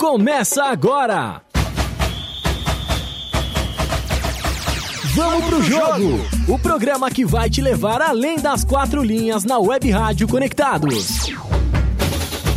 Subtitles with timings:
[0.00, 1.42] começa agora.
[5.14, 6.20] Vamos pro jogo!
[6.48, 11.30] O programa que vai te levar além das quatro linhas na Web Rádio Conectados.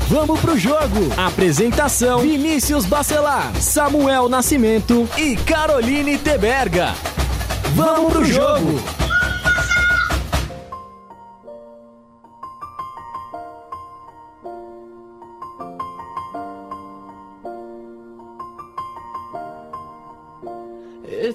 [0.07, 1.11] Vamos pro jogo!
[1.17, 6.95] Apresentação: Vinícius Bacelar, Samuel Nascimento e Caroline Teberga.
[7.75, 9.02] Vamos pro jogo!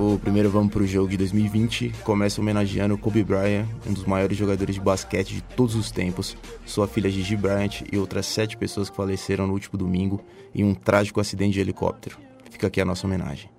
[0.00, 4.76] O primeiro Vamos pro Jogo de 2020 começa homenageando Kobe Bryant, um dos maiores jogadores
[4.76, 8.96] de basquete de todos os tempos, sua filha Gigi Bryant e outras sete pessoas que
[8.96, 12.16] faleceram no último domingo em um trágico acidente de helicóptero.
[12.50, 13.50] Fica aqui a nossa homenagem.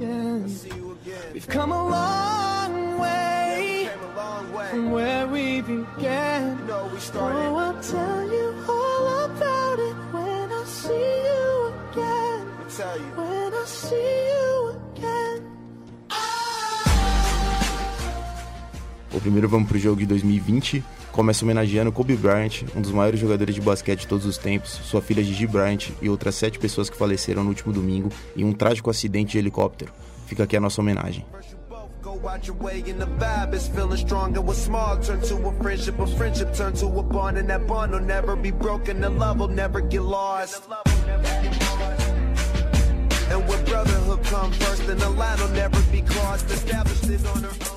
[0.00, 1.77] And
[19.20, 20.84] Primeiro Vamos pro Jogo de 2020
[21.18, 25.02] começa homenageando Kobe Bryant, um dos maiores jogadores de basquete de todos os tempos, sua
[25.02, 28.88] filha Gigi Bryant e outras sete pessoas que faleceram no último domingo em um trágico
[28.88, 29.92] acidente de helicóptero.
[30.26, 31.26] Fica aqui a nossa homenagem.
[32.24, 35.52] Out your way and the vibe is feeling strong and what's small turn to a
[35.62, 39.08] friendship a friendship turn to a bond and that bond will never be broken the
[39.08, 40.62] love will never get lost
[43.30, 47.67] and brotherhood come first the line will never be crossed established on her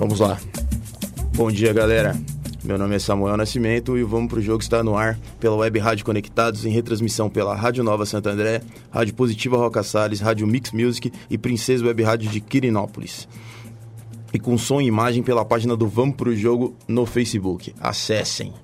[0.00, 0.40] Vamos lá.
[1.36, 2.18] Bom dia, galera.
[2.64, 5.78] Meu nome é Samuel Nascimento e o Vamos Pro Jogo está no ar pela Web
[5.78, 10.72] Rádio Conectados em retransmissão pela Rádio Nova Santo André, Rádio Positiva Roca Salles, Rádio Mix
[10.72, 13.28] Music e Princesa Web Rádio de Quirinópolis.
[14.32, 17.74] E com som e imagem pela página do Vamos Pro Jogo no Facebook.
[17.78, 18.54] Acessem.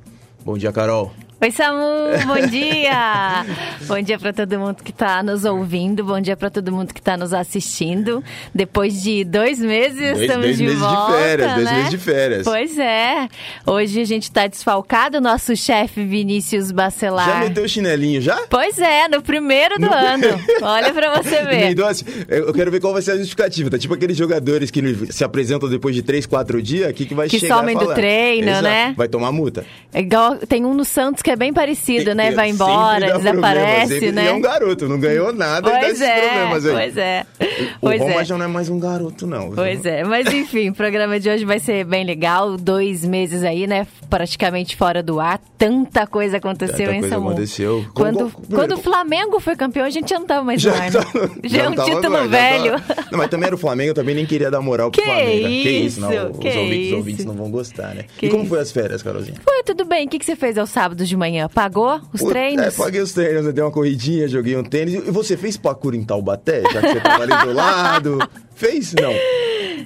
[0.43, 1.13] Bom dia, Carol.
[1.39, 1.79] Oi, Samu,
[2.27, 3.45] bom dia!
[3.87, 6.99] bom dia para todo mundo que está nos ouvindo, bom dia para todo mundo que
[6.99, 8.25] está nos assistindo.
[8.55, 11.73] Depois de dois meses, Dois- estamos dois de meses de volta, férias, dois né?
[11.75, 12.43] meses de férias.
[12.43, 13.29] Pois é.
[13.67, 17.27] Hoje a gente está desfalcado, nosso chefe Vinícius Bacelar.
[17.29, 18.41] Já meteu o chinelinho, já?
[18.49, 20.27] Pois é, no primeiro do ano.
[20.63, 21.71] Olha para você ver.
[21.71, 23.69] Então, assim, eu quero ver qual vai ser a justificativa.
[23.71, 24.81] Tá tipo aqueles jogadores que
[25.13, 28.49] se apresentam depois de 3, 4 dias, aqui que vai Que chegar somem do treino,
[28.49, 28.65] Exato.
[28.65, 28.95] né?
[28.97, 29.67] Vai tomar multa.
[29.93, 32.31] É igual, tem um no Santos que é bem parecido, né?
[32.31, 34.29] Vai embora, desaparece, né?
[34.29, 36.73] É um garoto, não ganhou nada e dá Pois esses é, problemas aí.
[36.73, 37.27] pois é.
[37.41, 38.25] O Pois Roma é.
[38.25, 39.51] já não é mais um garoto, não.
[39.51, 42.57] Pois é, mas enfim, o programa de hoje vai ser bem legal.
[42.57, 43.89] Dois meses aí, né?
[44.09, 45.41] Praticamente fora do ar.
[45.59, 47.31] Tanta coisa aconteceu Tanta em Samu.
[47.31, 47.85] aconteceu.
[47.93, 50.65] Como- Quando, como- primeiro, quando o Flamengo foi campeão, a gente já não tava mais
[50.65, 50.91] ar, né?
[50.93, 51.07] tá-
[51.43, 52.73] Já é um título já velho.
[52.81, 55.07] tava- Não, mas também era o Flamengo, eu também nem queria dar moral pro Que
[55.09, 55.49] Flamengo.
[55.49, 56.13] Que isso, não.
[56.13, 56.97] isso, Os que ouvintes, os isso.
[56.97, 58.05] ouvintes não vão gostar, né?
[58.17, 58.51] Que e como isso.
[58.51, 59.37] foi as férias, Carolzinha?
[59.43, 60.07] Foi, tudo bem.
[60.07, 61.49] O que, que você fez aos sábados de manhã?
[61.53, 62.65] Pagou os Pô, treinos?
[62.67, 64.95] É, paguei os treinos, eu dei uma corridinha, joguei um tênis.
[64.95, 68.19] E você fez parkour em Taubaté, já que você tava ali do lado?
[68.55, 68.95] Fez?
[68.95, 69.13] Não.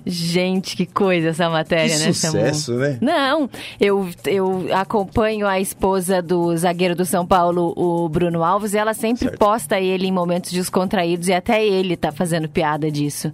[0.07, 2.33] Gente, que coisa essa matéria, Que né, Samu?
[2.39, 2.99] sucesso, né?
[3.01, 3.51] Não,
[3.81, 8.95] eu, eu acompanho a esposa do zagueiro do São Paulo, o Bruno Alves, e ela
[8.95, 9.39] sempre Certo.
[9.39, 13.33] posta ele em momentos descontraídos e até ele tá fazendo piada disso.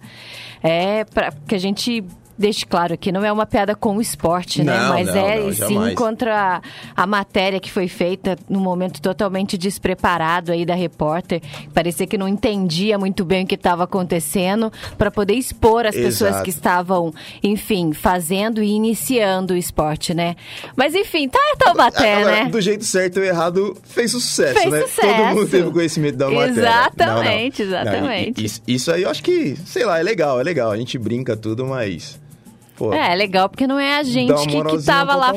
[0.62, 2.02] É para que a gente
[2.38, 4.76] deixe claro que não é uma piada com o esporte, né?
[4.78, 5.94] Não, Mas não, é não, sim jamais.
[5.94, 6.56] contra
[6.96, 11.40] a, a matéria que foi feita num momento totalmente despreparado aí da repórter.
[11.72, 16.30] Parecia que não entendia muito bem o que estava acontecendo para poder expor as pessoas
[16.30, 16.44] Exato.
[16.44, 17.12] que estavam,
[17.42, 20.36] enfim, fazendo e iniciando o esporte, né?
[20.76, 22.50] Mas enfim, tá Taubaté, Agora, né?
[22.50, 24.80] Do jeito certo ou errado, fez sucesso, Fez né?
[24.82, 25.06] sucesso.
[25.08, 26.50] Todo mundo teve conhecimento da matéria.
[26.50, 28.44] Exatamente, exatamente.
[28.44, 30.70] isso, isso aí eu acho que, sei lá, é legal, é legal.
[30.70, 32.20] A gente brinca tudo, mas.
[32.76, 35.32] Pô, É, legal, porque não é a gente que, que tava lá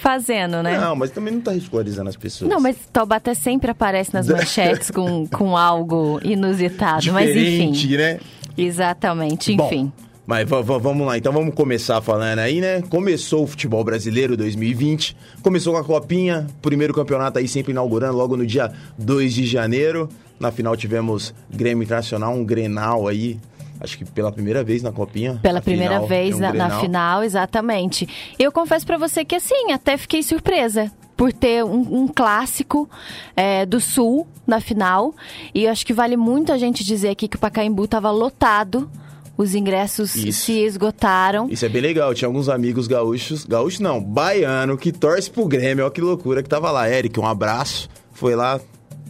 [0.00, 0.78] fazendo, né?
[0.78, 2.50] Não, mas também não tá ridicularizando as pessoas.
[2.50, 7.12] Não, mas Taubaté sempre aparece nas manchetes com, com algo inusitado.
[7.12, 7.72] Mas enfim.
[7.72, 8.20] Diferente, né?
[8.56, 9.92] Exatamente, Bom, enfim.
[10.26, 12.82] Mas va- va- vamos lá, então vamos começar falando aí, né?
[12.88, 18.36] Começou o futebol brasileiro 2020, começou com a Copinha, primeiro campeonato aí sempre inaugurando logo
[18.36, 20.08] no dia 2 de janeiro.
[20.38, 23.38] Na final tivemos Grêmio Internacional, um Grenal aí,
[23.80, 25.38] acho que pela primeira vez na Copinha.
[25.42, 28.08] Pela primeira final vez é um na, na final, exatamente.
[28.38, 32.88] Eu confesso pra você que assim, até fiquei surpresa por ter um, um clássico
[33.34, 35.14] é, do Sul na final.
[35.54, 38.90] E eu acho que vale muito a gente dizer aqui que o Pacaembu estava lotado.
[39.38, 40.46] Os ingressos Isso.
[40.46, 41.46] se esgotaram.
[41.50, 42.14] Isso é bem legal.
[42.14, 45.84] Tinha alguns amigos gaúchos, gaúchos não, baiano, que torce pro Grêmio.
[45.84, 46.88] Olha que loucura que tava lá.
[46.90, 47.86] Eric, um abraço.
[48.12, 48.58] Foi lá,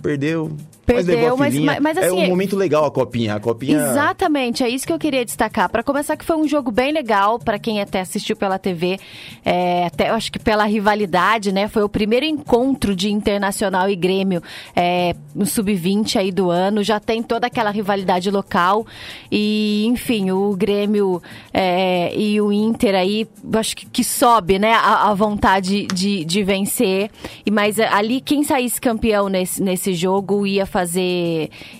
[0.02, 0.50] perdeu.
[0.86, 3.34] Perdeu, mas- mas- mas É assim, um momento legal a Copinha.
[3.34, 3.76] A Copinha.
[3.78, 5.68] Exatamente, é isso que eu queria destacar.
[5.68, 8.98] Para começar, que foi um jogo bem legal para quem até assistiu pela TV,
[9.44, 11.66] é, até eu acho que pela rivalidade, né?
[11.68, 14.42] Foi o primeiro encontro de Internacional e Grêmio
[14.74, 16.82] é, no sub-20 aí do ano.
[16.82, 18.86] Já tem toda aquela rivalidade local
[19.30, 21.22] e, enfim, o Grêmio
[21.52, 24.72] é, e o Inter aí, eu acho que, que sobe, né?
[24.72, 27.10] A, a vontade de, de vencer.
[27.44, 30.75] E mas é, ali quem saísse campeão nesse, nesse jogo ia fazer,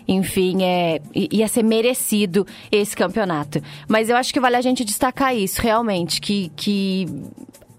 [0.07, 3.61] enfim, é, ia ser merecido esse campeonato.
[3.89, 7.07] Mas eu acho que vale a gente destacar isso, realmente, que, que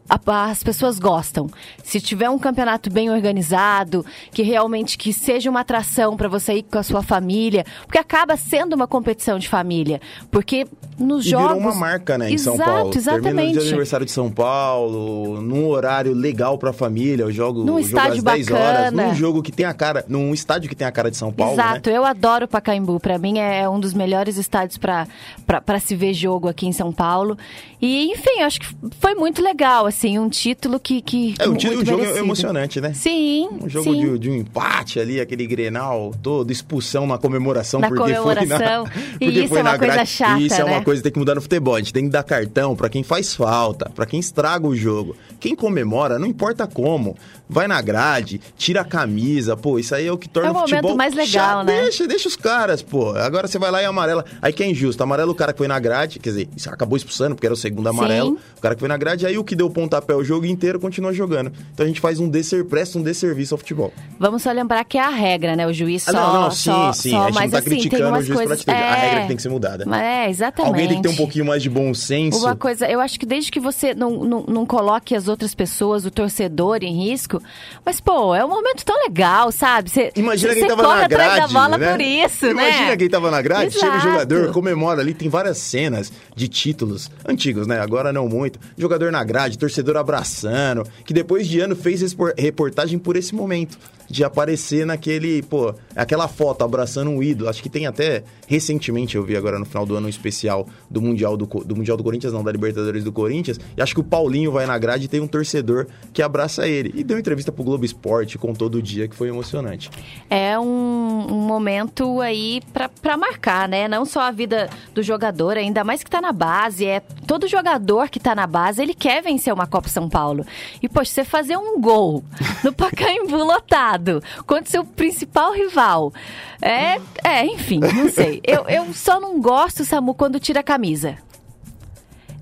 [0.10, 1.48] as pessoas gostam.
[1.84, 6.64] Se tiver um campeonato bem organizado, que realmente que seja uma atração para você ir
[6.64, 10.00] com a sua família, porque acaba sendo uma competição de família,
[10.32, 10.66] porque
[10.98, 12.90] nos E jogos virou uma marca, né, em Exato, São Paulo.
[12.92, 13.52] Termina no exatamente.
[13.54, 17.80] dia do aniversário de São Paulo, num horário legal pra família, o jogo, Num jogo
[17.82, 19.08] estádio às 10 horas, bacana.
[19.08, 21.54] num jogo que tem a cara, num estádio que tem a cara de São Paulo,
[21.54, 21.98] Exato, né?
[21.98, 23.00] eu adoro o Pacaembu.
[23.00, 25.08] Pra mim é um dos melhores estádios pra-
[25.46, 27.38] pra se ver jogo aqui em São Paulo.
[27.82, 28.68] E, enfim, eu acho que
[29.00, 31.02] foi muito legal, assim, um título que.
[31.02, 32.18] que É, um, um jogo merecido.
[32.20, 32.94] emocionante, né?
[32.94, 33.50] Sim.
[33.64, 34.00] Um jogo sim.
[34.14, 37.80] de, de um empate ali, aquele Grenal todo, expulsão na comemoração.
[37.80, 38.86] Na porque comemoração.
[38.86, 40.10] Foi na, E isso foi é uma coisa grade.
[40.10, 40.72] chata, Isso é né?
[40.72, 41.76] uma coisa que tem que mudar no futebol.
[41.76, 45.16] A gente tem que dar cartão pra quem faz falta, pra quem estraga o jogo.
[45.40, 47.16] Quem comemora, não importa como,
[47.50, 50.56] vai na grade, tira a camisa, pô, isso aí é o que torna É o
[50.58, 51.66] o futebol mais legal, chato.
[51.66, 51.82] né?
[51.84, 53.12] Deixa, deixa os caras, pô.
[53.12, 54.26] Agora você vai lá e amarela.
[54.42, 55.02] Aí que é injusto.
[55.04, 57.88] Amarela o cara que foi na grade, quer dizer, acabou expulsando porque era o segundo
[57.88, 58.32] amarelo.
[58.32, 58.38] Sim.
[58.58, 61.14] O cara que foi na grade, aí o que deu pontapé o jogo inteiro continua
[61.14, 61.52] jogando.
[61.74, 63.94] Então a gente faz um desser, presta um desserviço ao futebol.
[64.20, 65.66] Vamos só lembrar que é a regra, né?
[65.66, 66.12] O juiz só.
[66.12, 67.10] Ah, não, não, sim, só, sim.
[67.12, 68.64] Só, a gente mas não tá assim, criticando o juiz coisas.
[68.64, 68.78] pela atitude.
[68.78, 69.96] A é, regra que tem que ser mudada.
[69.98, 70.68] É, exatamente.
[70.68, 72.40] Alguém tem que ter um pouquinho mais de bom senso.
[72.40, 76.06] Uma coisa, eu acho que desde que você não, não, não coloque as outras pessoas,
[76.06, 77.42] o torcedor em risco,
[77.86, 79.90] mas, pô, é um momento tão legal, sabe?
[79.90, 81.92] Você, Imagina você quem tava na atrás grade, da bola né?
[81.92, 82.98] por isso, Imagina né?
[82.98, 84.10] quem tava na grade, chega o Exato.
[84.10, 87.80] jogador, comemora ali, tem várias cenas de títulos antigos, né?
[87.80, 88.60] Agora não muito.
[88.78, 93.78] Jogador na grade, torcedor abraçando, que depois de ano fez reportagem por esse momento.
[94.10, 97.50] De aparecer naquele, pô, aquela foto abraçando um ídolo.
[97.50, 101.02] Acho que tem até, recentemente eu vi agora no final do ano um especial do
[101.02, 103.60] Mundial do, do Mundial do Corinthians, não, da Libertadores do Corinthians.
[103.76, 106.94] E acho que o Paulinho vai na grade e tem um torcedor que abraça ele.
[106.96, 109.90] E deu entrevista pro Globo Esporte, contou do dia que foi emocionante.
[110.30, 112.62] É um, um momento aí
[113.02, 113.90] pra marcar, né?
[113.90, 116.86] Não só a vida do jogador, ainda mais que tá na base.
[116.86, 120.46] É todo jogador que tá na base, ele quer vencer uma Copa São Paulo.
[120.82, 122.24] E, poxa, você fazer um gol
[122.64, 126.14] no Pacaembu lotado contra seu principal rival.
[126.62, 128.42] É, é enfim, não sei.
[128.44, 131.18] Eu, eu só não gosto, Samu, quando tira a camisa.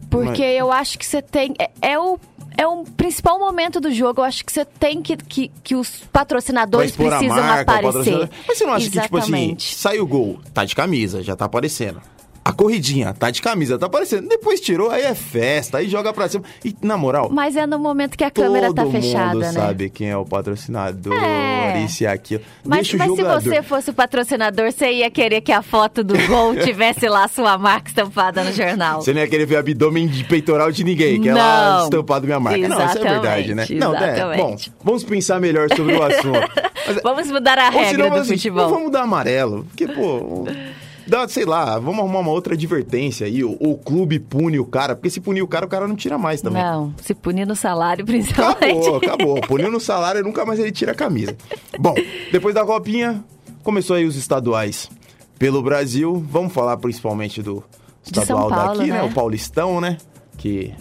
[0.10, 1.53] Porque Mas- eu acho que você tem.
[1.60, 2.17] É, é o.
[2.58, 4.22] É o principal momento do jogo.
[4.22, 5.17] Eu acho que você tem que.
[5.17, 8.29] Que, que os patrocinadores precisam marca, aparecer.
[8.48, 9.75] Mas você não acha que, tipo assim, Exatamente.
[9.75, 12.01] sai o gol, tá de camisa, já tá aparecendo.
[12.48, 14.28] A corridinha, tá de camisa, tá aparecendo.
[14.30, 16.44] Depois tirou, aí é festa, aí joga pra cima.
[16.64, 19.52] E, na moral, Mas é no momento que a câmera tá fechada, mundo né?
[19.52, 21.84] sabe quem é o patrocinador, É.
[21.84, 22.44] isso e aquilo.
[22.64, 26.56] Mas, mas se você fosse o patrocinador, você ia querer que a foto do gol
[26.64, 29.02] tivesse lá sua marca estampada no jornal.
[29.02, 31.84] Você não ia querer ver abdômen de peitoral de ninguém, que é lá Não.
[31.86, 32.68] estampado minha marca.
[32.68, 33.64] Não, isso é verdade, né?
[33.64, 34.74] Exatamente, Não, é, bom, exatamente.
[34.84, 36.52] vamos pensar melhor sobre o assunto.
[36.86, 38.70] Mas, Vamos mudar a regra senão, do assim, futebol.
[38.70, 39.66] Não vamos dar amarelo.
[39.66, 40.46] Porque, pô.
[41.08, 43.44] Dá, sei lá, vamos arrumar uma outra advertência aí.
[43.44, 46.18] O, o clube pune o cara, porque se punir o cara, o cara não tira
[46.18, 46.64] mais também.
[46.64, 48.88] Não, se punir no salário, principalmente.
[48.88, 49.42] Acabou, acabou.
[49.42, 51.36] Puniu no salário, nunca mais ele tira a camisa.
[51.80, 51.94] Bom,
[52.32, 53.24] depois da copinha,
[53.64, 54.90] começou aí os estaduais
[55.38, 56.26] pelo Brasil.
[56.30, 57.64] Vamos falar principalmente do
[58.04, 59.02] estadual Paulo, daqui, né?
[59.02, 59.04] né?
[59.04, 59.98] O Paulistão, né?
[60.38, 60.74] Que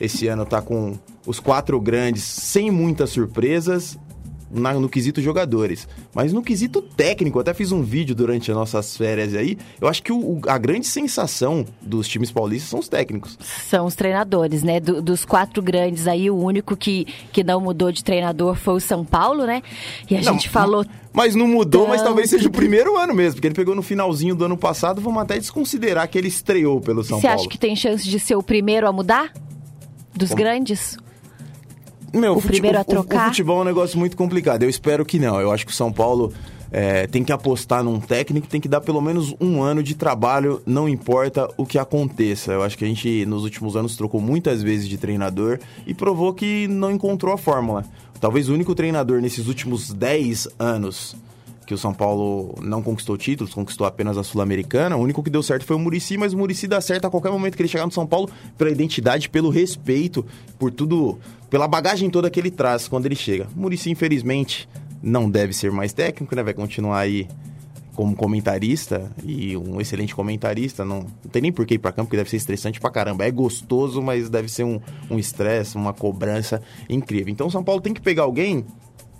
[0.00, 3.98] esse ano tá com os quatro grandes sem muitas surpresas.
[4.56, 5.86] Na- no quesito jogadores.
[6.14, 9.56] Mas no quesito técnico, até fiz um vídeo durante as nossas férias aí.
[9.80, 13.38] Eu acho que o- o- a grande sensação dos times paulistas são os técnicos.
[13.40, 14.80] São os treinadores, né?
[14.80, 18.80] Do- dos quatro grandes aí, o único que, que não mudou de treinador foi o
[18.80, 19.62] São Paulo, né?
[20.10, 20.84] E a Não, gente falou.
[21.12, 24.34] Mas não mudou, mas talvez seja o primeiro ano mesmo, porque ele pegou no finalzinho
[24.34, 25.00] do ano passado.
[25.00, 27.40] Vamos até desconsiderar que ele estreou pelo São Você Paulo.
[27.40, 29.32] acha que tem chance de ser o primeiro a mudar?
[30.14, 30.42] Dos Como?
[30.42, 30.98] grandes?
[32.16, 33.26] Meu, o primeiro a o- o- trocar?
[33.26, 34.62] O futebol é um negócio muito complicado.
[34.62, 35.40] Eu espero que não.
[35.40, 36.32] Eu acho que o São Paulo
[36.72, 40.60] é, tem que apostar num técnico, tem que dar pelo menos um ano de trabalho,
[40.66, 42.52] não importa o que aconteça.
[42.52, 46.34] Eu acho que a gente, nos últimos anos, trocou muitas vezes de treinador e provou
[46.34, 47.84] que não encontrou a fórmula.
[48.20, 51.14] Talvez o único treinador nesses últimos 10 anos
[51.66, 54.96] que o São Paulo não conquistou títulos, conquistou apenas a Sul-Americana.
[54.96, 57.30] O único que deu certo foi o Murici, mas o Murici dá certo a qualquer
[57.32, 60.24] momento que ele chegar no São Paulo pela identidade, pelo respeito,
[60.60, 61.18] por tudo,
[61.50, 63.46] pela bagagem toda que ele traz quando ele chega.
[63.54, 64.68] Murici, infelizmente,
[65.02, 66.42] não deve ser mais técnico, né?
[66.42, 67.28] Vai continuar aí
[67.94, 70.84] como comentarista e um excelente comentarista.
[70.84, 73.24] Não, não tem nem por que ir pra campo, porque deve ser estressante pra caramba.
[73.24, 77.32] É gostoso, mas deve ser um um estresse, uma cobrança incrível.
[77.32, 78.64] Então São Paulo tem que pegar alguém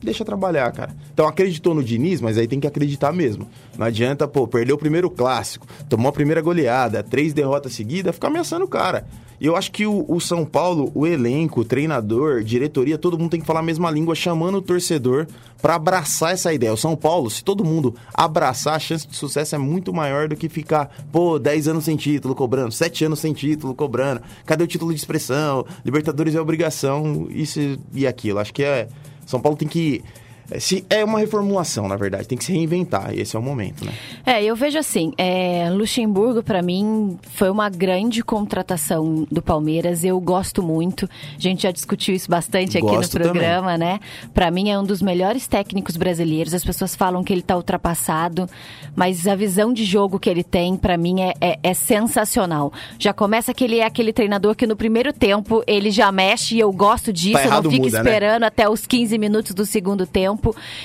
[0.03, 0.95] deixa trabalhar, cara.
[1.13, 3.49] Então acreditou no Diniz, mas aí tem que acreditar mesmo.
[3.77, 8.29] Não adianta, pô, perder o primeiro clássico, tomou a primeira goleada, três derrotas seguidas, ficar
[8.29, 9.07] ameaçando o cara.
[9.41, 13.31] E eu acho que o, o São Paulo, o elenco, o treinador, diretoria, todo mundo
[13.31, 15.27] tem que falar a mesma língua, chamando o torcedor
[15.61, 16.73] pra abraçar essa ideia.
[16.73, 20.37] O São Paulo, se todo mundo abraçar, a chance de sucesso é muito maior do
[20.37, 24.23] que ficar, pô, 10 anos sem título cobrando, 7 anos sem título cobrando.
[24.45, 25.67] Cadê o título de expressão?
[25.85, 27.61] Libertadores é obrigação, isso
[27.93, 28.39] e aquilo.
[28.39, 28.89] Acho que é.
[29.27, 30.03] São Paulo tem que.
[30.51, 33.43] É, Se, é uma reformulação, na verdade, tem que se reinventar, e esse é o
[33.43, 33.93] momento, né?
[34.25, 40.05] É, eu vejo assim, é, Luxemburgo para mim foi uma grande contratação do Palmeiras.
[40.05, 41.09] Eu gosto muito.
[41.37, 44.01] A gente já discutiu isso bastante aqui Gosto no programa, né?
[44.35, 46.55] Para mim é um dos melhores técnicos brasileiros.
[46.55, 48.49] As pessoas falam que ele tá ultrapassado,
[48.95, 52.73] mas a visão de jogo que ele tem para mim é, é- é sensacional.
[52.99, 56.61] Já começa que ele é aquele treinador que no primeiro tempo ele já mexe e
[56.61, 57.35] eu gosto disso.
[57.35, 58.11] Tá eu errado, não fico muda, né?
[58.11, 60.36] esperando até os 15 minutos do segundo tempo.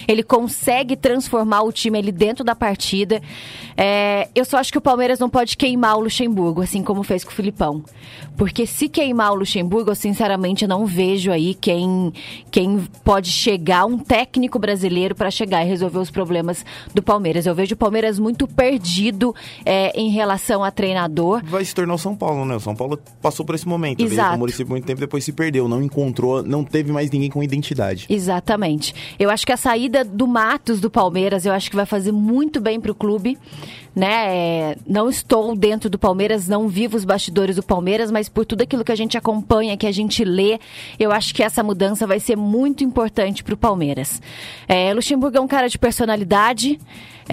[0.08, 3.22] Ele consegue transformar o time ali dentro da partida.
[3.76, 7.24] É, eu só acho que o Palmeiras não pode queimar o Luxemburgo, assim como fez
[7.24, 7.84] com o Filipão.
[8.42, 12.12] Porque se queimar o Luxemburgo, eu sinceramente não vejo aí quem,
[12.50, 17.46] quem pode chegar, um técnico brasileiro, para chegar e resolver os problemas do Palmeiras.
[17.46, 21.44] Eu vejo o Palmeiras muito perdido é, em relação a treinador.
[21.46, 22.56] Vai se tornar o São Paulo, né?
[22.56, 24.04] O São Paulo passou por esse momento.
[24.04, 24.36] Exato.
[24.36, 27.44] o Muricy por muito tempo, depois se perdeu, não encontrou, não teve mais ninguém com
[27.44, 28.08] identidade.
[28.10, 28.96] Exatamente.
[29.20, 32.60] Eu acho que a saída do Matos do Palmeiras, eu acho que vai fazer muito
[32.60, 33.38] bem pro clube,
[33.96, 34.36] né?
[34.36, 38.62] É, não estou dentro do Palmeiras, não vivo os bastidores do Palmeiras, mas por tudo
[38.62, 40.60] aquilo que a gente acompanha, que a gente lê,
[41.00, 44.22] eu acho que essa mudança vai ser muito importante pro Palmeiras.
[44.68, 46.80] É, Luxemburgo é um cara de personalidade.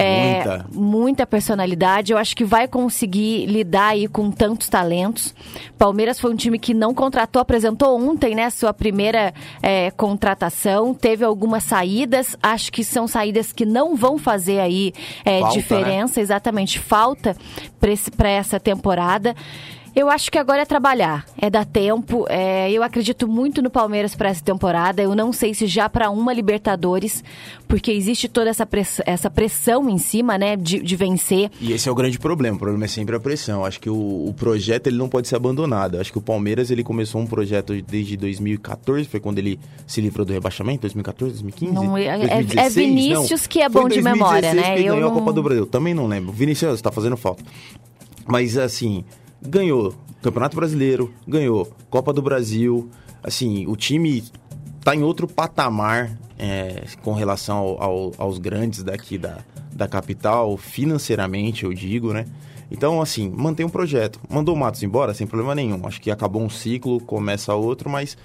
[0.01, 0.67] É, Muita.
[0.73, 2.13] muita personalidade.
[2.13, 5.35] Eu acho que vai conseguir lidar aí com tantos talentos.
[5.77, 10.95] Palmeiras foi um time que não contratou, apresentou ontem, né, sua primeira é, contratação.
[10.95, 12.37] Teve algumas saídas.
[12.41, 14.93] Acho que são saídas que não vão fazer aí
[15.25, 15.61] é, Falta, né?
[15.61, 17.37] diferença, exatamente falta
[18.17, 19.35] para essa temporada.
[19.99, 22.25] Eu acho que agora é trabalhar, é dar tempo.
[22.29, 25.03] é, eu acredito muito no Palmeiras para essa temporada.
[25.03, 27.25] Eu não sei se já para uma Libertadores,
[27.67, 31.51] porque existe toda essa, press- essa pressão em cima, né, de, de vencer.
[31.61, 32.55] E esse é o grande problema.
[32.55, 33.65] O problema é sempre a pressão.
[33.65, 35.99] Acho que o, o projeto ele não pode ser abandonado.
[35.99, 40.25] Acho que o Palmeiras ele começou um projeto desde 2014, foi quando ele se livrou
[40.25, 43.49] do rebaixamento, 2014, 2015, Não, é- é- 2016, é Vinícius não.
[43.49, 44.77] que é Foi bom de 2016 memória, né?
[44.77, 45.67] Que Eu ganhou não- a Copa do Brasil.
[45.67, 46.31] Também não lembro.
[46.33, 47.43] Vinícius tá fazendo falta.
[48.29, 49.05] Mas assim,
[49.43, 52.89] ganhou Campeonato Brasileiro, ganhou Copa do Brasil.
[53.23, 54.23] Assim, o time
[54.83, 59.39] tá em outro patamar é, com relação ao- ao- aos grandes daqui da,
[59.73, 62.27] da capital, financeiramente, eu digo, né?
[62.71, 64.21] Então, assim, mantém um projeto.
[64.29, 65.85] Mandou o Matos embora, sem problema nenhum.
[65.87, 68.17] Acho que acabou um ciclo, começa outro, mas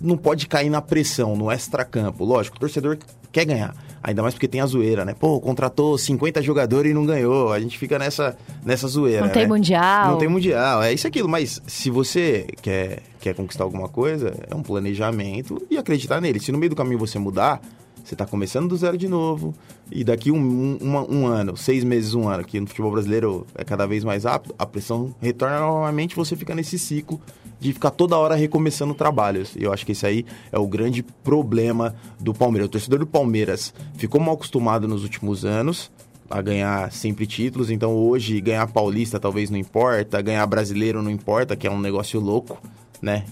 [0.00, 2.24] não pode cair na pressão, no extracampo.
[2.24, 2.98] Lógico, o torcedor
[3.32, 3.74] quer ganhar.
[4.02, 5.14] Ainda mais porque tem a zoeira, né?
[5.18, 7.52] Pô, contratou 50 jogadores e não ganhou.
[7.52, 9.26] A gente fica nessa, nessa zoeira.
[9.26, 9.48] Não tem né?
[9.48, 10.10] mundial.
[10.12, 10.82] Não tem mundial.
[10.82, 11.28] É isso e aquilo.
[11.28, 16.40] Mas se você quer, quer conquistar alguma coisa, é um planejamento e acreditar nele.
[16.40, 17.60] Se no meio do caminho você mudar,
[18.04, 19.54] você tá começando do zero de novo.
[19.90, 23.64] E daqui um, um, um ano, seis meses, um ano, que no futebol brasileiro é
[23.64, 27.20] cada vez mais rápido, a pressão retorna novamente você fica nesse ciclo
[27.60, 29.54] de ficar toda hora recomeçando trabalhos.
[29.56, 32.68] E eu acho que esse aí é o grande problema do Palmeiras.
[32.68, 35.90] O torcedor do Palmeiras ficou mal acostumado nos últimos anos
[36.30, 41.56] a ganhar sempre títulos, então hoje ganhar paulista talvez não importa, ganhar brasileiro não importa,
[41.56, 42.60] que é um negócio louco.
[43.00, 43.24] Né?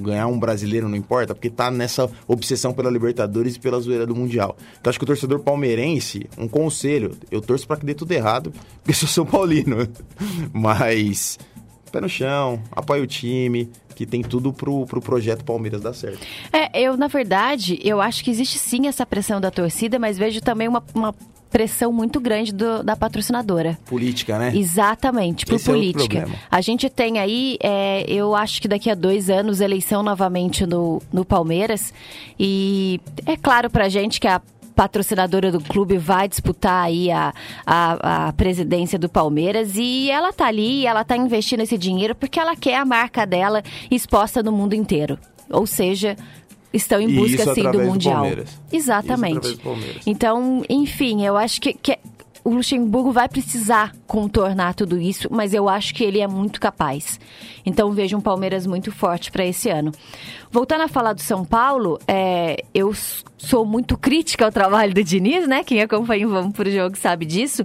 [0.00, 4.14] Ganhar um brasileiro não importa, porque tá nessa obsessão pela Libertadores e pela zoeira do
[4.14, 4.56] Mundial.
[4.80, 8.52] Então acho que o torcedor palmeirense, um conselho, eu torço pra que dê tudo errado,
[8.82, 9.88] porque sou São Paulino.
[10.52, 11.38] Mas
[11.94, 16.18] pé no chão, apoia o time, que tem tudo pro, pro projeto Palmeiras dar certo.
[16.52, 20.40] É, eu, na verdade, eu acho que existe sim essa pressão da torcida, mas vejo
[20.40, 21.14] também uma, uma
[21.54, 23.78] pressão muito grande do- da patrocinadora.
[23.86, 24.50] Política, né?
[24.56, 26.16] Exatamente, por Esse é política.
[26.22, 26.38] problema.
[26.50, 31.00] a gente tem aí, é, eu acho que daqui a dois anos, eleição novamente no,
[31.12, 31.94] no Palmeiras.
[32.36, 34.42] E é claro pra gente que a
[34.74, 37.32] patrocinadora do clube vai disputar aí a,
[37.64, 42.40] a, a presidência do Palmeiras e ela tá ali, ela tá investindo esse dinheiro porque
[42.40, 45.16] ela quer a marca dela exposta no mundo inteiro.
[45.50, 46.16] Ou seja,
[46.74, 48.26] estão em busca isso sim do do Mundial.
[48.26, 49.56] Isso Exatamente.
[49.56, 49.78] do.
[50.06, 51.98] Então, enfim, eu acho que, que
[52.44, 57.18] o Luxemburgo vai precisar contornar tudo isso, mas eu acho que ele é muito capaz.
[57.64, 59.92] Então, vejo um Palmeiras muito forte para esse ano.
[60.50, 62.92] Voltando a falar do São Paulo, é, eu
[63.38, 65.64] sou muito crítica ao trabalho do Diniz, né?
[65.64, 67.64] Quem acompanha o Vamos Pro Jogo sabe disso.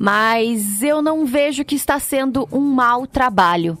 [0.00, 3.76] Mas eu não vejo que está sendo um mau trabalho.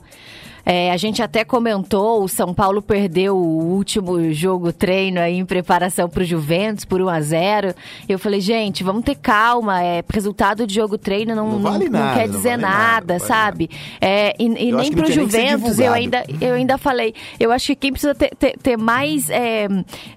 [0.66, 5.46] É, a gente até comentou, o São Paulo perdeu o último jogo treino aí em
[5.46, 7.74] preparação para o Juventus por 1 a 0
[8.08, 9.80] Eu falei, gente, vamos ter calma.
[9.82, 13.14] É, resultado de jogo treino não, Não vale não nada, quer não dizer vale nada,
[13.14, 13.70] nada, sabe?
[14.00, 17.14] É, e e nem para o Juventus eu ainda, eu ainda falei.
[17.38, 19.68] Eu acho que quem precisa ter, ter- ter mais é,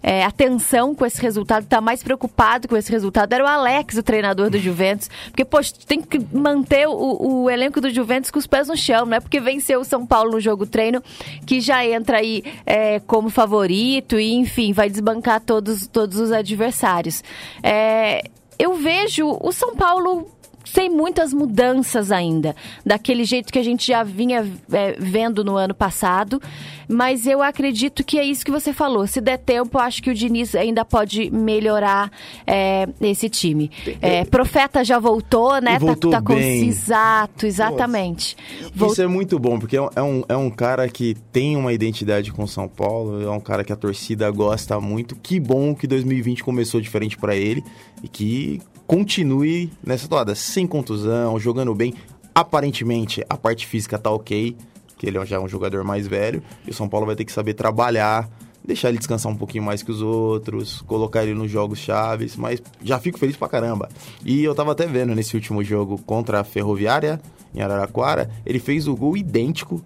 [0.01, 4.03] é, atenção com esse resultado, tá mais preocupado com esse resultado, era o Alex, o
[4.03, 5.09] treinador do Juventus.
[5.25, 9.05] Porque, poxa, tem que manter o, o elenco do Juventus com os pés no chão,
[9.05, 11.01] não é porque venceu o São Paulo jogo treino
[11.45, 17.23] que já entra aí é, como favorito e, enfim, vai desbancar todos, todos os adversários.
[17.61, 18.23] É,
[18.57, 20.27] eu vejo o São Paulo
[20.73, 25.73] sem muitas mudanças ainda, daquele jeito que a gente já vinha é, vendo no ano
[25.73, 26.41] passado,
[26.87, 29.05] mas eu acredito que é isso que você falou.
[29.05, 32.11] Se der tempo, acho que o Diniz ainda pode melhorar
[32.45, 33.69] é, esse time.
[34.01, 35.75] É, Profeta já voltou, né?
[35.75, 36.67] E voltou tá, tá com- bem.
[36.67, 38.35] Exato, exatamente.
[38.75, 41.73] Isso é muito bom, porque é um, é um, é um cara que tem uma
[41.73, 45.15] identidade com São Paulo, é um cara que a torcida gosta muito.
[45.15, 47.63] Que bom que 2020 começou diferente pra ele
[48.03, 51.93] e que continue nessa toada, sem contusão, jogando bem.
[52.33, 54.57] Aparentemente, a parte física tá ok,
[54.97, 57.31] que ele já é um jogador mais velho, e o São Paulo vai ter que
[57.31, 58.27] saber trabalhar,
[58.65, 62.63] deixar ele descansar um pouquinho mais que os outros, colocar ele nos jogos chaves, mas
[62.81, 63.89] já fico feliz pra caramba.
[64.25, 67.21] E eu tava até vendo nesse último jogo contra a Ferroviária,
[67.53, 69.85] em Araraquara, ele fez o gol idêntico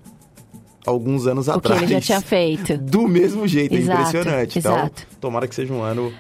[0.86, 1.82] alguns anos o que atrás.
[1.82, 2.78] ele já tinha feito.
[2.78, 4.60] Do mesmo jeito, Exato, é impressionante.
[4.60, 5.08] Então, exato.
[5.20, 6.13] tomara que seja um ano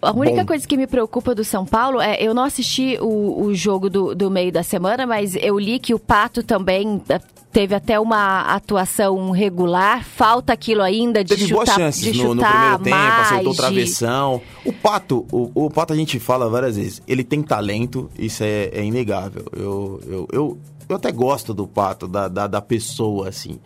[0.00, 0.46] A única Bom.
[0.46, 4.14] coisa que me preocupa do São Paulo é eu não assisti o, o jogo do,
[4.14, 7.20] do meio da semana, mas eu li que o Pato também eh,
[7.52, 10.04] teve até uma atuação regular.
[10.04, 13.52] Falta aquilo ainda de Teve boas chutar, chances de no, no primeiro tempo, mais, acertou
[13.52, 14.40] de- travessão.
[14.64, 18.70] O Pato, o, o Pato a gente fala várias vezes, ele tem talento, isso é,
[18.72, 19.46] é inegável.
[19.52, 20.58] Eu, eu, eu,
[20.88, 23.58] eu até gosto do Pato, da, da, da pessoa, assim.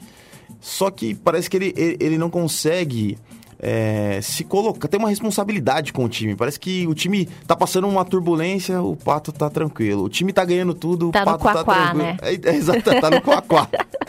[0.61, 3.19] Só que parece que ele, ele, ele não consegue
[3.65, 6.35] é, se colocar, tem uma responsabilidade com o time.
[6.35, 10.03] Parece que o time tá passando uma turbulência, o Pato tá tranquilo.
[10.03, 12.05] O time tá ganhando tudo, Tá o no Pato tá quaquá, tranquilo.
[12.05, 12.17] né?
[12.23, 13.69] É, é, tá no quaquá.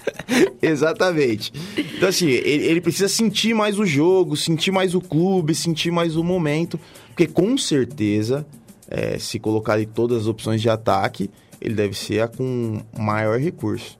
[0.59, 1.53] Exatamente.
[1.77, 6.15] Então, assim, ele, ele precisa sentir mais o jogo, sentir mais o clube, sentir mais
[6.15, 6.79] o momento.
[7.09, 8.43] Porque com certeza,
[8.89, 11.29] é, se colocar ali todas as opções de ataque,
[11.61, 13.99] ele deve ser a com maior recurso.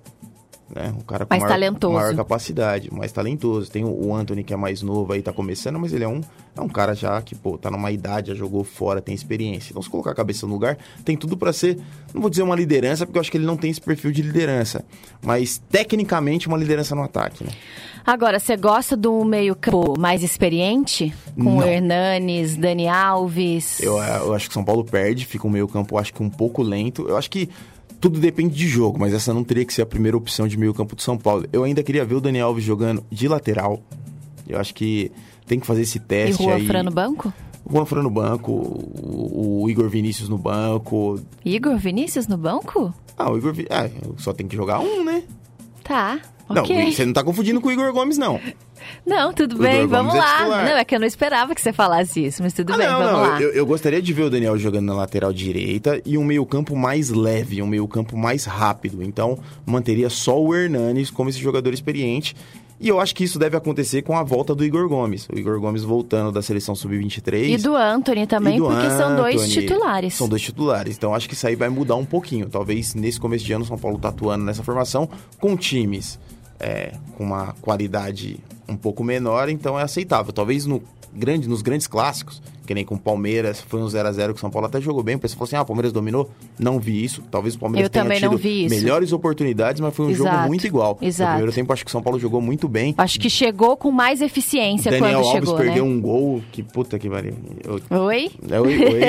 [0.76, 0.92] Né?
[0.98, 1.94] Um cara com Mais maior, talentoso.
[1.94, 3.70] maior capacidade, mais talentoso.
[3.70, 6.20] Tem o- o Anthony que é mais novo aí, tá começando, mas ele é um,
[6.58, 9.70] é um cara já que, pô, tá numa idade, já jogou fora, tem experiência.
[9.72, 11.78] Então, se colocar a cabeça no lugar, tem tudo pra ser,
[12.14, 14.24] não vou dizer uma liderança, porque eu acho que ele não tem esse perfil de
[14.24, 14.84] liderança,
[15.22, 17.52] mas tecnicamente uma liderança no ataque, né?
[18.06, 21.14] Agora, você gosta do meio-campo mais experiente?
[21.36, 21.58] Com Não.
[21.60, 23.80] o Hernanes, Dani Alves?
[23.80, 26.22] Eu, eu acho que o São Paulo perde, fica um meio campo, eu acho que
[26.22, 27.08] um pouco lento.
[27.08, 27.48] Eu acho que
[28.04, 30.74] tudo depende de jogo, mas essa não teria que ser a primeira opção de meio
[30.74, 31.46] campo do São Paulo.
[31.54, 33.82] Eu ainda queria ver o Daniel Alves jogando de lateral.
[34.46, 35.10] Eu acho que
[35.48, 36.68] tem que fazer esse E teste Juan aí.
[36.68, 37.34] Fran no banco?
[37.64, 41.18] O Juan Fran no banco, o, o Igor Vinícius no banco.
[41.46, 42.94] Igor Vinícius no banco?
[43.18, 45.24] Ah, o Igor Vi- ah, só tem que jogar um, né?
[45.84, 46.20] Tá,
[46.50, 46.92] Não, ok.
[46.92, 48.40] você não tá confundindo com o Igor Gomes, não.
[49.06, 50.38] Não, tudo bem, vamos é lá.
[50.40, 50.66] titular.
[50.66, 53.00] não, é que eu não esperava que você falasse isso, mas tudo Ah, bem, não,
[53.00, 53.22] vamos não.
[53.22, 53.42] lá.
[53.42, 57.10] Eu, eu gostaria de ver o Daniel jogando na lateral direita e um meio-campo mais
[57.10, 59.02] leve, um meio-campo mais rápido.
[59.02, 62.36] Então, manteria só o Hernanes como esse jogador experiente.
[62.84, 65.26] E eu acho que isso deve acontecer com a volta do Igor Gomes.
[65.34, 67.48] O Igor Gomes voltando da seleção sub-23.
[67.48, 69.54] E do Anthony também, do porque são dois Anthony.
[69.54, 70.14] titulares.
[70.16, 70.98] São dois titulares.
[70.98, 72.50] Então acho que isso aí vai mudar um pouquinho.
[72.50, 76.20] Talvez nesse começo de ano o São Paulo tá atuando nessa formação com times
[76.60, 80.34] é, com uma qualidade um pouco menor, então é aceitável.
[80.34, 80.84] Talvez no
[81.16, 84.38] grande, nos grandes clássicos, que nem com o Palmeiras, foi um 0 a 0 que
[84.38, 85.16] o São Paulo até jogou bem.
[85.16, 86.30] O pessoal falou assim: ah, o Palmeiras dominou.
[86.58, 87.22] Não vi isso.
[87.30, 90.98] Talvez o Palmeiras Eu tenha tido melhores oportunidades, mas foi um Exato, jogo muito igual.
[91.02, 91.30] exato.
[91.32, 92.94] No primeiro tempo, acho que o São Paulo jogou muito bem.
[92.98, 95.92] Acho que chegou com mais eficiência Daniel quando Alves chegou, perdeu né?
[95.92, 97.34] um gol que puta que pariu.
[97.64, 98.32] Eu- Oi?
[98.50, 99.02] é, oi, oi.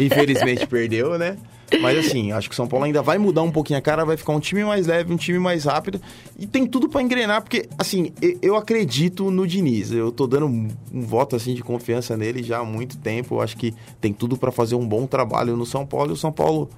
[0.04, 1.36] Infelizmente perdeu, né?
[1.80, 4.16] Mas assim, acho que o São Paulo ainda vai mudar um pouquinho a cara, vai
[4.16, 6.00] ficar um time mais leve, um time mais rápido.
[6.38, 9.90] E tem tudo pra engrenar, porque, assim, eu acredito no Diniz.
[9.90, 13.36] Eu tô dando um, um voto, assim, de confiança nele já há muito tempo.
[13.36, 16.10] Eu acho que tem tudo pra fazer um bom trabalho no São Paulo.
[16.10, 16.68] E o São Paulo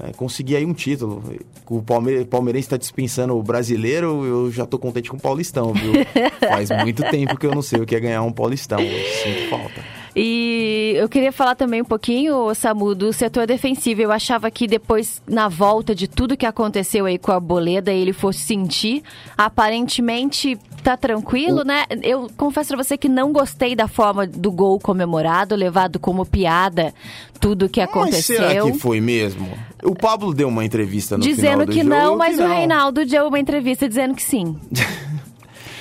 [0.00, 1.22] é, conseguir aí um título.
[1.68, 5.92] O Palme- Palmeirense tá dispensando o brasileiro, eu já tô contente com o Paulistão, viu?
[6.48, 8.78] Faz muito tempo que eu não sei o que é ganhar um Paulistão.
[8.80, 9.97] Eu sinto falta.
[10.14, 14.02] E eu queria falar também um pouquinho, Samu, do setor defensivo.
[14.02, 18.12] Eu achava que depois, na volta de tudo que aconteceu aí com a Boleda, ele
[18.12, 19.02] fosse sentir.
[19.36, 21.84] Aparentemente tá tranquilo, né?
[22.02, 26.94] Eu confesso pra você que não gostei da forma do gol comemorado, levado como piada,
[27.40, 28.36] tudo que Mas aconteceu.
[28.36, 29.48] será que foi mesmo?
[29.82, 32.54] O Pablo deu uma entrevista no Dizendo que não, mas que o não.
[32.54, 34.56] Reinaldo deu uma entrevista dizendo que sim.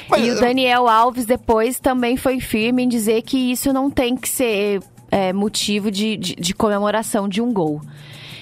[0.10, 4.15] Mas, E o Daniel Alves depois também foi firme em dizer que isso não tem
[4.15, 7.82] que ser é, motivo de, de, de comemoração de um gol.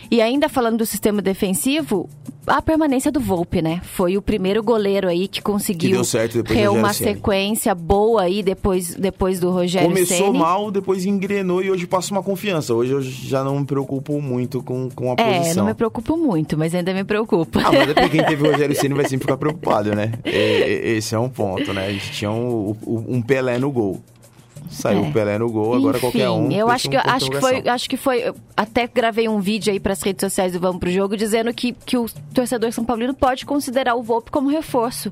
[0.09, 2.09] E ainda falando do sistema defensivo,
[2.45, 3.81] a permanência do Volpe, né?
[3.83, 9.39] Foi o primeiro goleiro aí que conseguiu Que ter uma sequência boa aí depois, depois
[9.39, 10.37] do Rogério Começou Ceni.
[10.39, 12.73] mal, depois engrenou e hoje passa uma confiança.
[12.73, 15.63] Hoje eu já não me preocupo muito com, com a É, posição.
[15.63, 17.59] não me preocupo muito, mas ainda me preocupa.
[17.65, 20.11] Ah, mas é porque quem teve o Rogério Ceni vai sempre ficar preocupado, né?
[20.23, 21.87] E- e- esse é um ponto, né?
[21.87, 23.99] A gente tinha um- um Pelé no gol.
[24.69, 25.07] Saiu É.
[25.09, 26.51] o Pelé no gol, agora Enfim, qualquer um.
[26.51, 28.33] Eu acho que, acho que foi, acho que foi.
[28.55, 31.73] Até gravei um vídeo aí para as redes sociais do Vamos pro Jogo dizendo que,
[31.73, 35.11] que o torcedor São Paulino pode considerar o Volpe como reforço.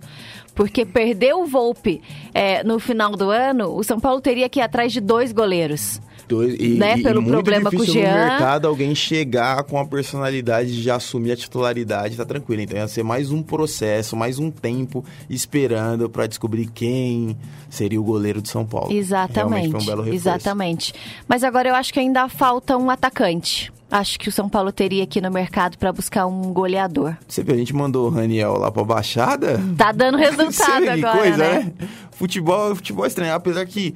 [0.56, 2.02] Porque perdeu o Volpe
[2.34, 6.00] é, no final do ano, o São Paulo teria que ir atrás de dois goleiros.
[6.34, 8.12] Dois- e, né, e- pelo e muito problema com o difícil Jean.
[8.12, 12.62] no mercado alguém chegar com a personalidade de assumir a titularidade, tá tranquilo.
[12.62, 17.38] Então ia ser mais um processo, mais um tempo esperando pra descobrir quem
[17.70, 18.92] seria o goleiro de São Paulo.
[18.92, 19.76] Exatamente.
[19.76, 20.14] um.
[20.14, 20.94] Exatamente.
[21.28, 23.72] Mas agora eu acho que ainda falta um atacante.
[23.92, 27.16] Acho que o São Paulo teria aqui no mercado para buscar um goleador.
[27.28, 29.62] Você viu, a gente mandou o Raniel lá pra Baixada.
[29.78, 31.72] Tá dando resultado agora, coisa, né?
[31.80, 31.88] né?
[32.12, 33.34] Futebol, futebol é estranho.
[33.36, 33.94] Apesar que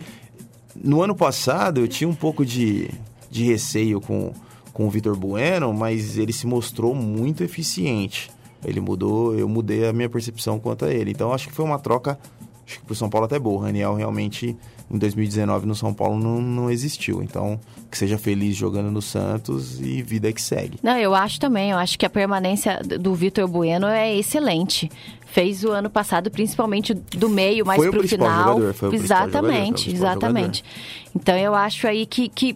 [0.84, 2.90] no ano passado eu tinha um pouco de,
[3.30, 4.34] de receio com,
[4.74, 8.30] com o Vitor Bueno, mas ele se mostrou muito eficiente.
[8.64, 11.12] Ele mudou, eu mudei a minha percepção quanto a ele.
[11.12, 12.20] Então acho que foi uma troca,
[12.66, 13.58] acho que pro São Paulo até boa.
[13.58, 14.58] O Raniel realmente
[14.90, 17.22] em 2019 no São Paulo não, não existiu.
[17.22, 20.78] Então que seja feliz jogando no Santos e vida que segue.
[20.84, 21.72] Não, eu acho também.
[21.72, 24.92] Eu acho que a permanência do Vitor Bueno é excelente.
[25.26, 28.56] Fez o ano passado, principalmente do meio, mais Foi o pro final.
[28.56, 30.64] jogador, foi o principal jogador, foi o exatamente, exatamente.
[31.16, 32.56] Então eu acho aí que, que.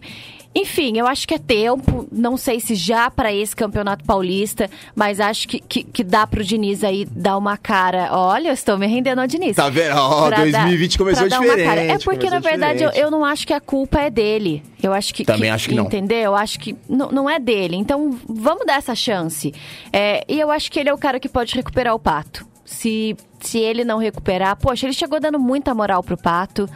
[0.54, 5.22] Enfim, eu acho que é tempo, não sei se já para esse campeonato paulista, mas
[5.22, 8.10] acho que, que, que dá pro Diniz aí dar uma cara.
[8.12, 9.56] Olha, eu estou me rendendo ao Diniz.
[9.56, 9.96] Tá vendo?
[9.96, 11.62] Ó, dar- 2020 começou pra dar cara.
[11.62, 14.62] É diferente, porque, na começou verdade, eu, eu não acho que a culpa é dele.
[14.84, 15.24] Eu acho que.
[15.24, 15.86] Também acho que não.
[15.86, 16.18] Entendeu?
[16.20, 17.78] Eu acho que não, não é dele.
[17.78, 19.54] Então, vamos dar essa chance.
[19.94, 22.46] É, e eu acho que ele é o cara que pode recuperar o pato.
[22.66, 26.70] Se, se ele não recuperar, poxa, ele chegou dando muita moral pro pato.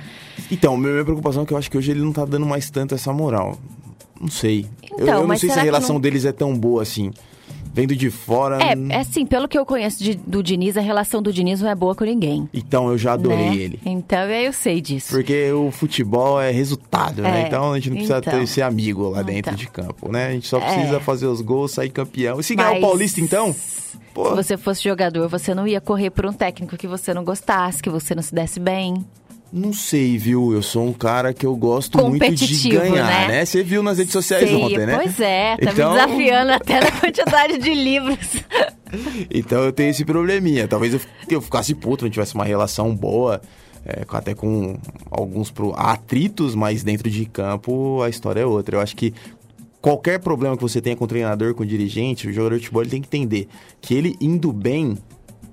[0.52, 2.70] Então, minha minha preocupação é que eu acho que hoje ele não tá dando mais
[2.70, 3.58] tanto essa moral.
[4.20, 4.66] Não sei.
[4.90, 7.12] Eu- Então, eu, não mas sei se a relação não- deles é tão boa assim.
[7.74, 8.58] Vendo de fora.
[8.64, 11.70] É, é assim, pelo que eu conheço de- do Diniz, a relação do Diniz não
[11.70, 12.48] é boa com ninguém.
[12.54, 13.56] Então, eu já adorei né?
[13.58, 13.80] ele.
[13.86, 15.10] Então eu sei disso.
[15.12, 17.44] Porque o futebol é resultado, né?
[17.44, 18.40] É, Então a gente não precisa então.
[18.40, 19.56] ter, ser amigo lá dentro Então.
[19.56, 20.28] de campo, né?
[20.28, 20.62] A gente só É.
[20.74, 22.40] precisa fazer os gols, sair campeão.
[22.40, 23.54] E se ganhar o Paulista, então?
[24.14, 27.26] Pô, Se você fosse jogador, você não ia correr por um técnico que você não
[27.26, 29.04] gostasse, que você não se desse bem.
[29.56, 30.52] Não sei, viu?
[30.52, 33.28] Eu sou um cara que eu gosto muito de ganhar, né?
[33.30, 33.46] né?
[33.46, 34.98] Você viu nas redes sociais Sei, ontem, né?
[34.98, 38.18] Pois é, tá Então- me desafiando até na quantidade de livros.
[39.30, 40.70] Então eu tenho esse probleminha.
[40.70, 43.42] Talvez eu, eu ficasse puto, não tivesse uma relação boa,
[43.86, 44.78] é, até com
[45.12, 48.78] alguns atritos, mas dentro de campo a história é outra.
[48.78, 49.14] Eu acho que
[49.82, 52.84] qualquer problema que você tenha com o treinador, com o dirigente, o jogador de futebol
[52.84, 53.48] ele tem que entender
[53.82, 54.98] que ele indo bem,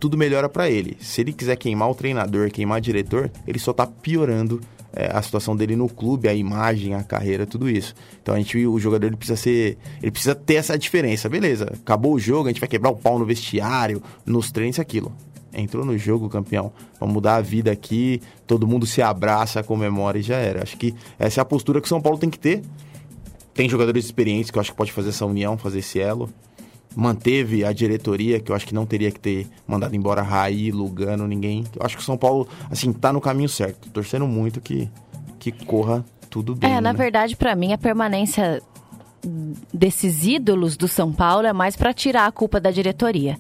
[0.03, 0.97] tudo melhora pra ele.
[0.99, 4.61] Se ele quiser queimar o treinador, queimar o diretor, ele só tá piorando
[4.93, 7.95] é, a situação dele no clube, a imagem, a carreira, tudo isso.
[8.21, 11.73] Então a gente, o jogador ele precisa ser, ele precisa ter essa diferença, beleza?
[11.81, 15.13] Acabou o jogo, a gente vai quebrar o pau no vestiário, nos treinos, aquilo.
[15.55, 16.73] Entrou no jogo, campeão.
[16.99, 20.65] Vamos mudar a vida aqui, todo mundo se abraça, comemora e já era.
[20.65, 22.61] Acho que essa é a postura que o São Paulo tem que ter.
[23.55, 26.29] Tem jogadores experientes que eu acho que pode fazer essa união, fazer esse elo.
[26.95, 31.27] Manteve a diretoria, que eu acho que não teria que ter mandado embora Raí, Lugano,
[31.27, 31.65] ninguém.
[31.79, 33.89] Eu acho que o São Paulo, assim, tá no caminho certo.
[33.91, 34.89] Torcendo muito que,
[35.39, 36.71] que corra tudo bem.
[36.71, 36.99] É, na né?
[36.99, 38.63] verdade, para mim, a permanência
[39.73, 43.39] desses ídolos do São Paulo é mais para tirar a culpa da diretoria.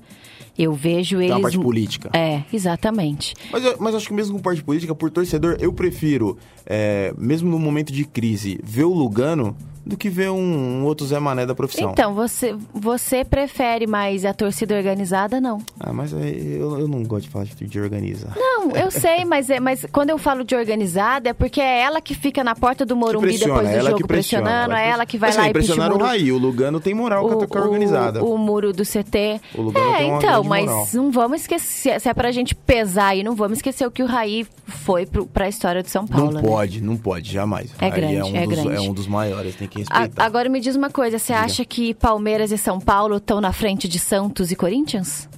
[0.57, 1.31] Eu vejo eles.
[1.31, 2.11] uma parte política.
[2.12, 3.35] É, exatamente.
[3.51, 6.37] Mas, eu- mas acho que mesmo com parte política, por torcedor, eu prefiro,
[6.67, 11.07] é, mesmo no momento de crise, ver o Lugano do que ver um, um outro
[11.07, 11.90] Zé Mané da profissão.
[11.90, 15.40] Então, você, você prefere mais a torcida organizada?
[15.40, 15.59] Não.
[15.79, 18.33] Ah, mas é, eu, eu não gosto de falar de, de organizar.
[18.37, 22.01] Não, eu sei, mas, é, mas quando eu falo de organizada é porque é ela
[22.01, 25.40] que fica na porta do Morumbi depois do jogo pressionando, é ela que vai lá
[25.40, 26.03] assim, e o pressionaram o.
[26.03, 28.23] Raí, o Lugano tem moral com a com a organizada.
[28.23, 29.40] O, o muro do CT.
[29.55, 30.88] O Lugano é, tem uma então, mas moral.
[30.92, 34.07] não vamos esquecer, se é pra gente pesar aí, não vamos esquecer o que o
[34.07, 36.27] Raí foi pro, pra história do São Paulo.
[36.27, 36.49] Não né?
[36.49, 37.71] pode, não pode, jamais.
[37.81, 38.77] É Aí grande, é um, é dos, grande.
[38.77, 40.24] é um dos maiores, tem que A- respeitar.
[40.24, 43.88] agora me diz uma coisa, você acha que Palmeiras e São Paulo estão na frente
[43.88, 45.28] de Santos e Corinthians?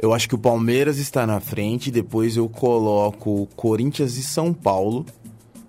[0.00, 5.04] Eu acho que o Palmeiras está na frente, depois eu coloco Corinthians e São Paulo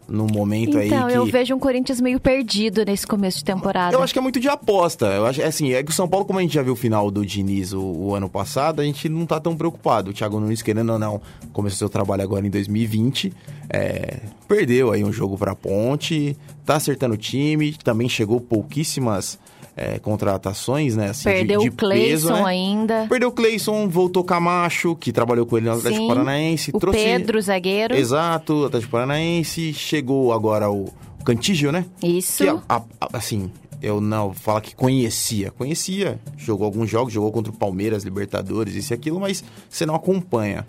[0.10, 1.18] no momento Então, aí que...
[1.18, 3.96] eu vejo um Corinthians meio perdido nesse começo de temporada.
[3.96, 5.06] Eu acho que é muito de aposta.
[5.08, 6.76] Eu acho, é assim, é que o São Paulo, como a gente já viu o
[6.76, 10.12] final do Diniz o, o ano passado, a gente não tá tão preocupado.
[10.12, 11.22] O Thiago Nunes, querendo ou não,
[11.54, 13.34] começou seu trabalho agora em 2020,
[13.70, 19.40] é, perdeu aí um jogo pra Ponte, tá acertando o time, também chegou pouquíssimas
[19.82, 21.10] é, contratações, né?
[21.12, 22.50] Assim, de- Perdeu de, o Cleison peso, né?
[22.50, 23.06] ainda.
[23.10, 26.08] Perdeu o Cleison, voltou Camacho, que trabalhou com ele no Atlético Sim.
[26.10, 26.72] Paranaense.
[26.74, 27.00] O trouxe...
[27.00, 27.96] Pedro, zagueiro.
[27.96, 29.74] Exato, Atlético Paranaense.
[29.74, 30.90] Chegou agora o
[31.24, 31.86] Cantígio, né?
[32.04, 32.44] Isso.
[32.44, 32.62] Que, a-
[33.00, 33.50] a- assim,
[33.82, 35.52] eu não falo que conhecia.
[35.52, 39.96] Conhecia, jogou alguns jogos, jogou contra o Palmeiras, Libertadores, isso e aquilo, mas você não
[39.96, 40.66] acompanha.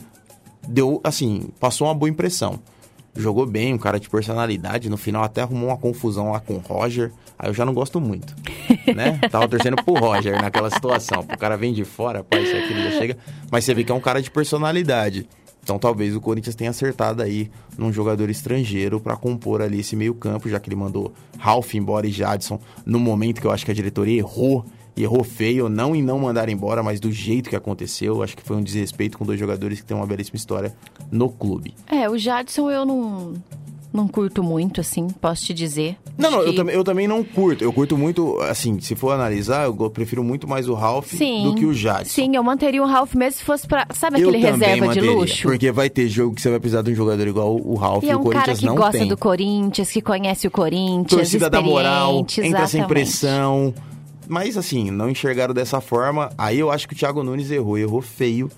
[0.68, 2.60] Deu, assim, passou uma boa impressão.
[3.14, 4.88] Jogou bem, um cara de personalidade.
[4.88, 7.12] No final até arrumou uma confusão lá com o Roger.
[7.38, 8.34] Aí eu já não gosto muito,
[8.94, 9.18] né?
[9.30, 11.20] Tava torcendo pro Roger naquela situação.
[11.20, 13.16] O cara vem de fora, pai, isso aqui já chega.
[13.50, 15.26] Mas você vê que é um cara de personalidade.
[15.62, 20.14] Então talvez o Corinthians tenha acertado aí num jogador estrangeiro pra compor ali esse meio
[20.14, 23.70] campo, já que ele mandou Ralph embora e Jadson no momento que eu acho que
[23.70, 24.64] a diretoria errou.
[25.00, 28.22] E errou feio, não em não mandar embora, mas do jeito que aconteceu.
[28.22, 30.74] Acho que foi um desrespeito com dois jogadores que têm uma belíssima história
[31.10, 31.74] no clube.
[31.90, 33.32] É, o Jadson eu não,
[33.92, 35.96] não curto muito, assim, posso te dizer.
[36.18, 37.64] Não, não, eu, que- também, eu também não curto.
[37.64, 41.44] Eu curto muito, assim, se for analisar, eu prefiro muito mais o Ralph Sim.
[41.44, 42.04] do que o Jadson.
[42.12, 43.86] Sim, eu manteria o Ralph mesmo se fosse pra.
[43.94, 45.42] Sabe eu aquele também reserva de manteria, luxo?
[45.44, 48.08] Porque vai ter jogo que você vai precisar de um jogador igual o Ralph E
[48.08, 49.08] e, é o um cara Corinthians que não gosta tem.
[49.08, 53.72] do Corinthians, que conhece o Corinthians, Torcida da moral, entra sem pressão.
[54.30, 56.30] Mas assim, não enxergaram dessa forma.
[56.38, 58.48] Aí eu acho que o Thiago Nunes errou, errou feio.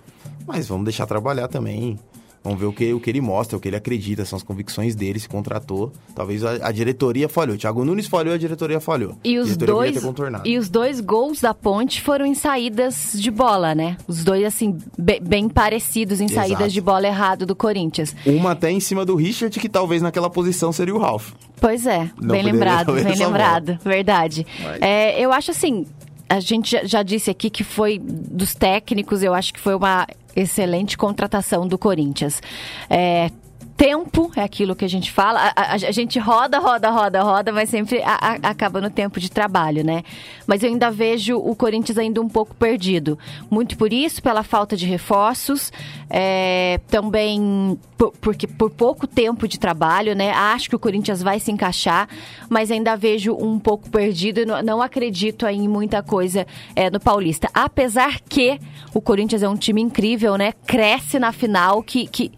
[0.47, 1.99] Mas vamos deixar trabalhar também.
[2.45, 4.97] Vamos ver o que, o que ele mostra, o que ele acredita, são as convicções
[4.97, 5.93] dele, se contratou.
[6.15, 7.55] Talvez a, a diretoria falhou.
[7.55, 9.17] O Thiago Nunes falhou, a diretoria falhou.
[9.23, 9.97] E os, dois,
[10.45, 13.97] e os dois gols da ponte foram em saídas de bola, né?
[14.09, 16.49] Os dois, assim, be- bem parecidos em Exato.
[16.49, 18.15] saídas de bola errado do Corinthians.
[18.27, 21.31] Uma até em cima do Richard, que talvez naquela posição seria o Ralph.
[21.61, 24.45] Pois é, Não bem lembrado, bem lembrado, verdade.
[24.65, 25.87] Mas- É, eu acho assim,
[26.29, 30.97] a gente já disse aqui que foi dos técnicos, eu acho que foi uma excelente
[30.97, 32.41] contratação do Corinthians.
[32.89, 33.31] É,
[33.77, 35.53] tempo é aquilo que a gente fala.
[35.57, 39.31] A, a- a gente roda, roda, roda, roda, mas sempre a- acaba no tempo de
[39.31, 40.03] trabalho, né?
[40.47, 43.19] Mas eu ainda vejo o Corinthians ainda um pouco perdido.
[43.51, 45.73] Muito por isso, pela falta de reforços,
[46.11, 50.31] é, também por, porque por pouco tempo de trabalho, né?
[50.33, 52.09] Acho que o Corinthians vai se encaixar,
[52.49, 57.01] mas ainda vejo um pouco perdido e não, não acredito em muita coisa é, no
[57.01, 57.49] Paulista.
[57.55, 58.59] Apesar que
[58.95, 60.53] o Corinthians é um time incrível, né?
[60.67, 62.31] Cresce na final, que, que,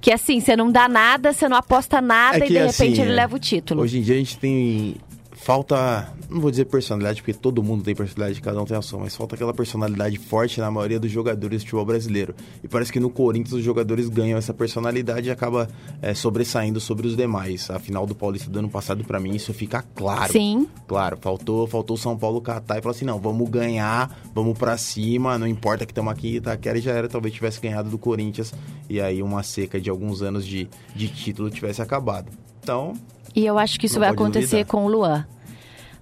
[0.00, 2.72] que assim, você não dá nada, você não aposta nada É e que, de repente
[2.92, 3.82] assim, ele é, leva o título.
[3.82, 4.96] Hoje em dia a gente tem.
[5.42, 6.12] Falta.
[6.28, 9.16] Não vou dizer personalidade, porque todo mundo tem personalidade, cada um tem a sua, mas
[9.16, 12.34] falta aquela personalidade forte na maioria dos jogadores do futebol brasileiro.
[12.62, 15.66] E parece que no Corinthians os jogadores ganham essa personalidade e acaba
[16.02, 17.70] é, sobressaindo sobre os demais.
[17.70, 20.30] A final do Paulista do ano passado, pra mim, isso fica claro.
[20.30, 20.68] Sim.
[20.86, 24.76] Claro, faltou, faltou o São Paulo catar e falar assim: não, vamos ganhar, vamos pra
[24.76, 28.52] cima, não importa que estamos aqui, Itaquera e já era, talvez tivesse ganhado do Corinthians
[28.88, 32.30] e aí uma seca de alguns anos de, de título tivesse acabado.
[32.62, 32.92] Então,
[33.34, 35.24] E eu acho que isso Não vai acontecer com o Luan.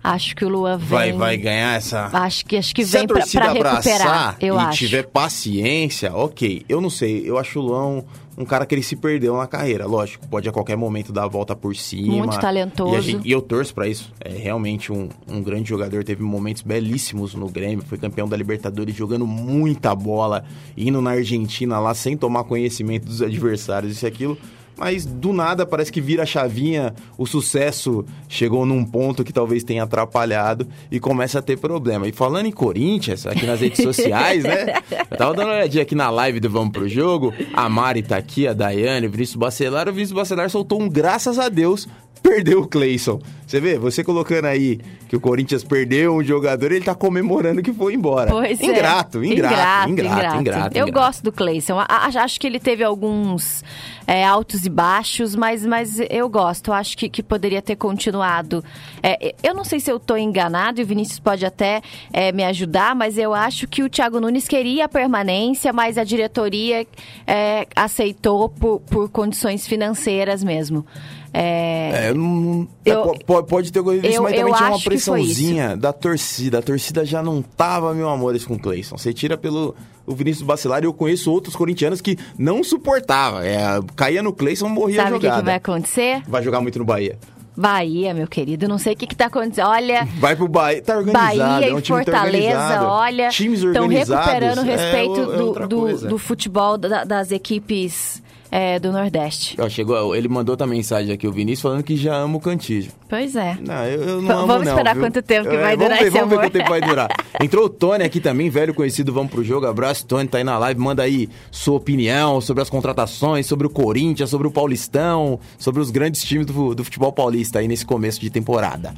[0.03, 0.89] Acho que o Luan vem.
[0.89, 2.09] vai, vai ganhar essa.
[2.13, 4.79] Acho que, acho que Se vem pra recuperar, eu e acho.
[4.79, 6.65] tiver paciência, ok.
[6.69, 8.05] Eu não sei, eu acho o Luan
[8.41, 9.85] um cara que ele se perdeu na carreira.
[9.87, 12.15] Lógico, pode a qualquer momento dar a volta por cima.
[12.19, 12.95] Muito talentoso.
[12.95, 14.13] E, a gente- e eu torço pra isso.
[14.21, 16.05] É realmente um, um grande jogador.
[16.05, 17.85] Teve momentos belíssimos no Grêmio.
[17.85, 20.45] Foi campeão da Libertadores, jogando muita bola,
[20.77, 24.39] indo na Argentina lá sem tomar conhecimento dos adversários, isso e aquilo.
[24.79, 29.65] Mas do nada parece que vira a chavinha, o sucesso chegou num ponto que talvez
[29.65, 32.07] tenha atrapalhado e começa a ter problema.
[32.07, 34.75] E falando em Corinthians, aqui nas redes sociais, né?
[35.11, 38.17] Eu tava dando uma olhadinha aqui na live do Vamos Pro Jogo, a Mari tá
[38.17, 41.89] aqui, a Daiane, o Vinícius Bacelar, o Vinícius Bacelar soltou um graças a Deus
[42.23, 43.21] perdeu o Cleison.
[43.47, 44.79] Você vê, você colocando aí
[45.09, 48.31] que o Corinthians perdeu um jogador, ele tá comemorando que foi embora.
[48.31, 49.27] Pois ingrato, é.
[49.27, 51.79] ingrato, ingrato, ingrato, ingrato, Eu gosto do Cleison.
[51.89, 53.65] Acho que ele teve alguns
[54.07, 56.75] é, altos e baixos, mas, mas eu gosto.
[56.75, 58.63] Acho que, que poderia ter continuado.
[59.03, 61.81] É, eu não sei se eu tô enganado, e o Vinícius pode até
[62.13, 66.05] é, me ajudar, mas eu acho que o Thiago Nunes queria a permanência, mas a
[66.05, 66.87] diretoria
[67.27, 70.85] é, aceitou por, por condições financeiras mesmo.
[71.33, 75.77] É, é não, é, eu, pode, pode ter ocorrido isso, mas também tinha uma pressãozinha
[75.77, 76.59] da torcida.
[76.59, 78.97] A torcida já não tava, meu amor, com o Cleison.
[78.97, 79.75] Você tira pelo
[80.07, 83.47] o Vinícius Bacelar e eu conheço outros corintianos que não suportava.
[83.47, 83.59] É,
[83.95, 85.29] caía no Cleison, morria Sabe jogada.
[85.29, 86.23] Sabe o que, vai acontecer?
[86.27, 87.19] Vai jogar muito no Bahia.
[87.59, 89.67] Bahia, meu querido, não sei o que, que tá acontecendo.
[89.67, 90.07] Olha.
[90.21, 91.39] Vai pro Bahia, tá organizado.
[91.39, 93.29] Bahia é um e Fortaleza, olha.
[93.31, 98.79] Times Estão recuperando o é respeito é, do, do, do, futebol da, das equipes é,
[98.79, 99.57] do Nordeste.
[99.61, 102.91] Ó, chegou, ele mandou outra mensagem aqui, o Vinícius, falando que já ama o Cantígio.
[103.09, 103.57] Pois é.
[103.67, 105.05] Não, eu, eu não amo, Vamos não, esperar viu?
[105.05, 106.45] quanto tempo que É, vai vamos durar ver, esse Vamos ver amor.
[106.47, 107.09] quanto tempo vai durar.
[107.43, 109.67] Entrou o Tony aqui também, velho conhecido, vamos pro jogo.
[109.67, 110.81] Abraço, Tony, tá aí na live.
[110.81, 115.91] Manda aí sua opinião sobre as contratações, sobre o Corinthians, sobre o Paulistão, sobre os
[115.91, 118.95] grandes times do, do futebol paulista aí nesse começo de temporada.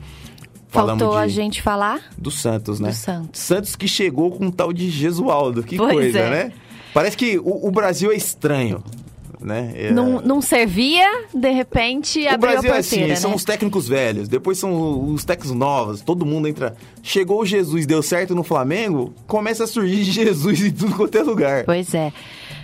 [0.69, 2.01] Falamos Faltou a de- gente falar?
[2.17, 2.91] do Santos, né?
[2.91, 3.41] Do Santos.
[3.41, 5.65] Santos que chegou com um tal de Gesualdo.
[5.65, 6.31] Que Pois coisa, é.
[6.31, 6.53] né?
[6.95, 8.83] Parece que o, o Brasil é estranho,
[9.43, 9.73] né?
[9.75, 13.37] É- Não, não servia, de repente o abriu Brasil a é assim, porteira, são né?
[13.37, 16.75] os técnicos velhos, depois são os técnicos novos, todo mundo entra.
[17.03, 21.23] Chegou o Jesus, deu certo no Flamengo, começa a surgir Jesus em tudo quanto é
[21.23, 21.65] lugar.
[21.65, 22.13] Pois é.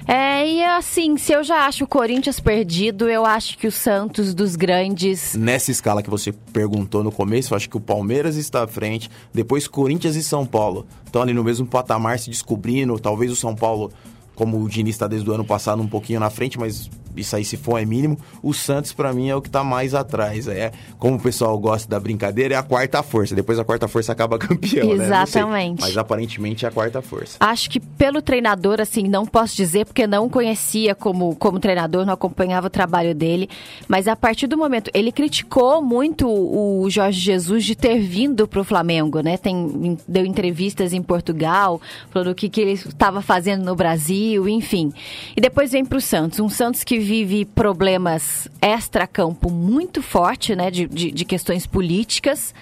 [0.09, 4.33] É, e assim, se eu já acho o Corinthians perdido, eu acho que o Santos
[4.35, 5.35] dos grandes.
[5.35, 9.11] Nessa escala que você perguntou no começo, eu acho que o Palmeiras está à frente,
[9.35, 12.97] depois Corinthians e São Paulo estão ali no mesmo patamar se descobrindo.
[13.01, 13.91] Talvez o São Paulo,
[14.37, 17.45] como o Diniz está desde o ano passado, um pouquinho na frente, mas isso aí
[17.45, 18.19] se for é mínimo.
[18.43, 20.47] O Santos, para mim, é o que tá mais atrás.
[20.47, 23.35] É, como o pessoal gosta da brincadeira, é a quarta força.
[23.35, 25.07] Depois a quarta força acaba campeão, né?
[25.07, 25.81] Exatamente.
[25.81, 27.39] Mas aparentemente é a quarta força.
[27.41, 32.13] Acho que pelo treinador, assim, não posso dizer porque não conhecia como, como treinador, não
[32.13, 33.49] acompanhava o trabalho dele.
[33.89, 38.61] Mas a partir do momento, ele criticou muito o Jorge Jesus de ter vindo para
[38.61, 39.39] o Flamengo, né?
[39.39, 44.93] Tem, deu entrevistas em Portugal, falando o que, que ele estava fazendo no Brasil, enfim.
[45.37, 46.41] E depois vem para o Santos.
[46.41, 50.71] Um Santos que vive problemas extra-campo muito forte, né?
[50.71, 52.55] De, de, de questões políticas.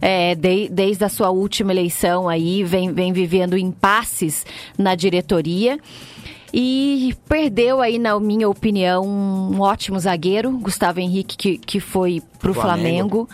[0.00, 4.44] É, de- desde a sua última eleição aí, vem, vem vivendo impasses
[4.76, 5.78] na diretoria.
[6.56, 12.54] E perdeu aí, na minha opinião, um ótimo zagueiro, Gustavo Henrique, que, que foi pro
[12.54, 13.26] Flamengo.
[13.26, 13.28] Flamengo.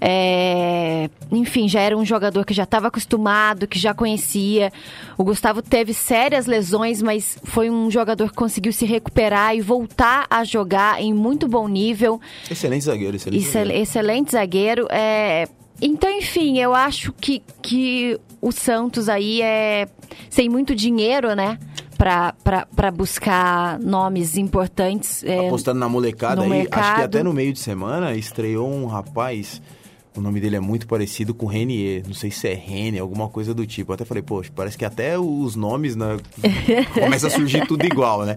[0.00, 4.72] É, enfim, já era um jogador que já estava acostumado, que já conhecia.
[5.18, 10.26] O Gustavo teve sérias lesões, mas foi um jogador que conseguiu se recuperar e voltar
[10.30, 12.18] a jogar em muito bom nível.
[12.50, 13.82] Excelente zagueiro, excelente Excel- zagueiro.
[13.82, 14.86] excelente zagueiro.
[14.90, 15.46] É...
[15.80, 19.86] Então, enfim, eu acho que, que o Santos aí é
[20.30, 21.58] sem muito dinheiro, né?
[22.02, 25.22] Pra buscar nomes importantes.
[25.22, 27.04] é, Apostando na molecada aí, acho que mercado.
[27.04, 29.62] até no meio de semana estreou um rapaz.
[30.14, 32.02] O nome dele é muito parecido com Renier.
[32.06, 33.92] Não sei se é Rene, alguma coisa do tipo.
[33.92, 36.18] Eu até falei, poxa, parece que até os nomes né,
[36.92, 38.36] começa a surgir tudo igual, né?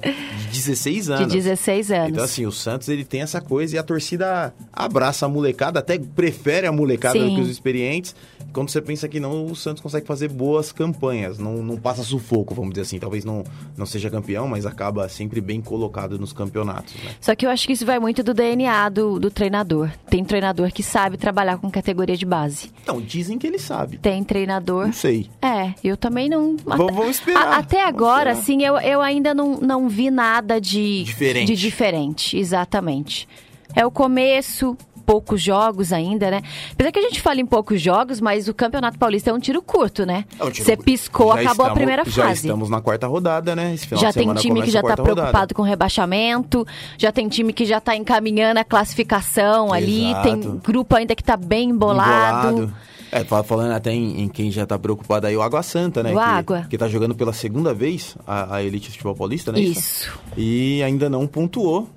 [0.51, 1.33] De 16 de anos.
[1.33, 2.09] 16 anos.
[2.09, 5.99] Então, assim, o Santos ele tem essa coisa e a torcida abraça a molecada, até
[5.99, 7.35] prefere a molecada do Sim.
[7.35, 8.15] que os experientes.
[8.53, 12.55] Quando você pensa que não, o Santos consegue fazer boas campanhas, não, não passa sufoco,
[12.55, 12.99] vamos dizer assim.
[12.99, 13.43] Talvez não,
[13.75, 17.11] não seja campeão, mas acaba sempre bem colocado nos campeonatos, né?
[17.19, 19.91] Só que eu acho que isso vai muito do DNA do, do treinador.
[20.09, 22.71] Tem treinador que sabe trabalhar com categoria de base.
[22.83, 23.97] Então, dizem que ele sabe.
[23.97, 24.85] Tem treinador.
[24.87, 25.29] Não sei.
[25.41, 26.55] É, eu também não.
[26.63, 28.41] Vamos- vamos esperar, A- até vamos agora, esperar.
[28.41, 31.47] assim, eu, eu ainda não, não vi nada de Diferente.
[31.47, 32.37] de diferente.
[32.37, 33.27] Exatamente.
[33.75, 36.41] É o começo, poucos jogos ainda, né?
[36.73, 39.61] Apesar que a gente fala em poucos jogos, mas o Campeonato Paulista é um tiro
[39.61, 40.25] curto, né?
[40.39, 40.85] É um tiro Você curto.
[40.85, 42.33] piscou, Já acabou a estamos- primeira Já fase.
[42.47, 43.73] estamos na quarta rodada, né?
[43.73, 45.53] Esse final Já tem time que já a está preocupado rodada.
[45.53, 46.65] com rebaixamento,
[46.97, 50.23] já tem time que já está encaminhando a classificação ali, Exato.
[50.23, 52.73] tem grupo ainda que está bem embolado.
[53.11, 56.09] É, fa- falando até em, em quem já tá preocupado aí, o Água Santa, né?
[56.11, 56.67] O que, Água.
[56.69, 59.59] Que tá jogando pela segunda vez a, a Elite Futebol Paulista, né?
[59.59, 60.11] Isso.
[60.35, 61.87] E ainda não pontuou,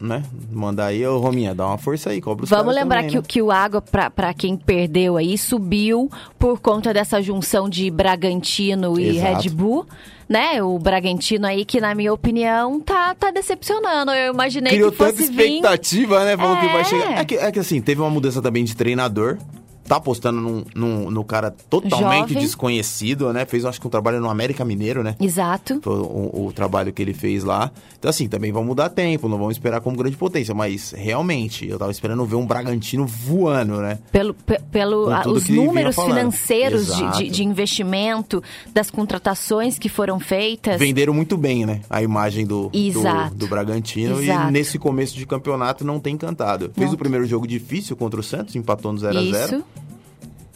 [0.00, 0.22] né?
[0.52, 3.20] Mandar aí, ô Rominha, dá uma força aí, cobra os Vamos lembrar também, que, né?
[3.20, 8.98] o- que o Água, para quem perdeu aí, subiu por conta dessa junção de Bragantino
[8.98, 9.42] e Exato.
[9.42, 9.86] Red Bull,
[10.28, 14.10] né, o Bragantino aí, que na minha opinião tá, tá decepcionando.
[14.12, 15.44] Eu imaginei Criou que fosse tanta vir...
[15.46, 16.36] expectativa, né?
[16.36, 16.84] Falou que vai É.
[16.84, 17.18] chegar.
[17.20, 19.38] É que, é que assim, teve uma mudança também de treinador.
[19.86, 22.42] Tá apostando num, num, no cara totalmente Jovem.
[22.42, 23.44] desconhecido, né?
[23.46, 25.14] Fez, acho que um trabalho no América Mineiro, né?
[25.20, 25.78] Exato.
[25.82, 27.70] Foi o, o trabalho que ele fez lá.
[27.98, 30.54] Então, assim, também vão mudar tempo, não vamos esperar como grande potência.
[30.54, 33.98] Mas, realmente, eu tava esperando ver um Bragantino voando, né?
[34.12, 40.18] Pelo, pe- pelo a- os números financeiros de, de, de investimento, das contratações que foram
[40.18, 40.78] feitas.
[40.78, 41.80] Venderam muito bem, né?
[41.88, 43.34] A imagem do, do, Exato.
[43.34, 44.20] do Bragantino.
[44.20, 44.48] Exato.
[44.48, 46.70] E nesse começo de campeonato não tem encantado.
[46.74, 46.94] Fez Não.
[46.94, 49.62] o primeiro jogo difícil contra o Santos, empatou no 0x0.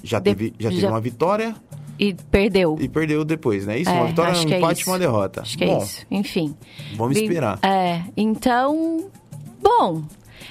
[0.02, 1.54] Já teve, já teve já- uma vitória
[1.98, 2.76] E perdeu.
[2.80, 3.78] e perdeu depois, né?
[3.78, 4.90] Isso, É, uma vitória, um é empate e isso.
[4.90, 5.42] uma derrota.
[5.42, 6.06] Acho que Bom, é isso.
[6.10, 6.54] Enfim.
[6.96, 7.58] vamos esperar.
[7.62, 9.04] É, então.
[9.62, 10.02] Bom.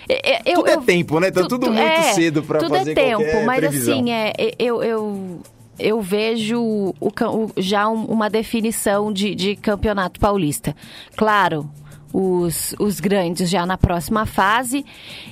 [0.07, 1.31] é- é- Eu, Tudo é eu- tempo, né?
[1.31, 3.93] Tá tudo muito é, cedo pra tudo fazer é tempo, qualquer mas previsão.
[3.99, 5.39] assim, é, é- eu, eu,
[5.77, 10.75] eu vejo o o- já um- uma definição de, de campeonato paulista.
[11.15, 11.69] Claro,
[12.13, 14.83] os, os grandes já na próxima fase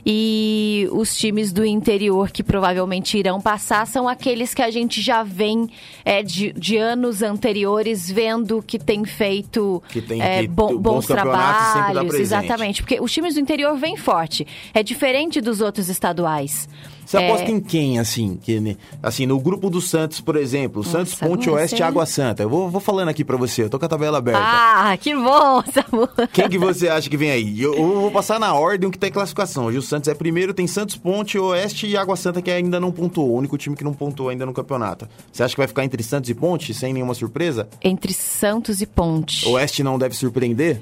[0.06, 5.24] e os times do interior que provavelmente irão passar são aqueles que a gente já
[5.24, 5.70] vem
[6.06, 11.06] é, de, de anos anteriores vendo que tem feito Que tem é, feito bo- bons
[11.08, 14.46] trabalhos, exatamente, porque os times do interior vêm forte.
[14.74, 16.70] É diferente dos outros estaduais.
[17.08, 18.36] Você É, aposta em quem, assim?
[18.36, 20.84] Que, assim, no grupo do Santos, por exemplo.
[20.84, 22.44] Santos, Ponte Oeste e Água Santa.
[22.44, 24.42] Eu vou, vou falando aqui pra você, eu tô com a tabela aberta.
[24.44, 26.10] Ah, que bom, Samu.
[26.34, 27.62] Quem que você acha que vem aí?
[27.62, 29.68] Eu, eu vou passar na ordem que tem classificação.
[29.68, 32.92] Hoje o Santos é primeiro, tem Santos, Ponte, Oeste e Água Santa que ainda não
[32.92, 33.30] pontuou.
[33.30, 35.08] O único time que não pontuou ainda no campeonato.
[35.32, 37.70] Você acha que vai ficar entre Santos e Ponte, sem nenhuma surpresa?
[37.82, 39.48] Entre Santos e Ponte.
[39.48, 40.82] Oeste não deve surpreender?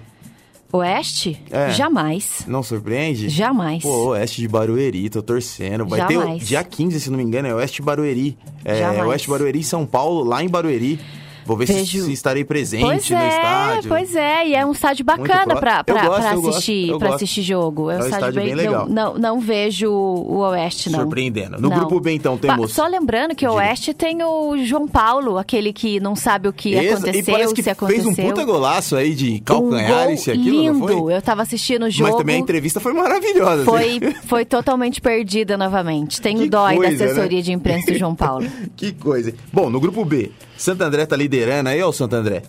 [0.71, 1.41] Oeste?
[1.49, 1.69] É.
[1.71, 2.43] Jamais.
[2.47, 3.29] Não surpreende?
[3.29, 3.81] Jamais.
[3.81, 5.85] Pô, Oeste de Barueri, tô torcendo.
[5.85, 6.41] Vai ter Jamais.
[6.43, 8.37] o dia 15, se não me engano, é Oeste Barueri.
[8.63, 9.07] É, Jamais.
[9.07, 10.99] Oeste Barueri, São Paulo, lá em Barueri.
[11.45, 13.89] Vou ver se, se estarei presente Pois no é, estádio.
[13.89, 17.05] pois é, e é um estádio bacana gosto, gosto, assistir, gosto.
[17.13, 17.91] assistir jogo.
[17.91, 18.87] É um, É um estádio, estádio bem legal.
[18.89, 20.99] Não, não, não vejo o Oeste, não.
[21.01, 21.59] Surpreendendo.
[21.61, 21.77] No Não.
[21.77, 23.53] grupo B, então, temos- Só lembrando que o.
[23.55, 27.53] Oeste tem o João Paulo, aquele que não sabe o que Exa- aconteceu, e parece
[27.53, 28.03] que se aconteceu.
[28.13, 31.11] fez um puta golaço aí de calcanhar, um isso e aquilo, lindo.
[31.11, 32.09] Eu tava assistindo o jogo.
[32.09, 33.63] Mas também a entrevista foi maravilhosa.
[33.63, 34.13] Foi, assim.
[34.25, 36.19] foi totalmente perdida novamente.
[36.21, 37.11] Tenho Que dó aí da coisa, né?
[37.11, 38.45] assessoria de imprensa do João Paulo.
[38.75, 39.33] que coisa.
[39.53, 42.43] Bom, no grupo B, Santo André tá liderando aí, ó, o Santo André.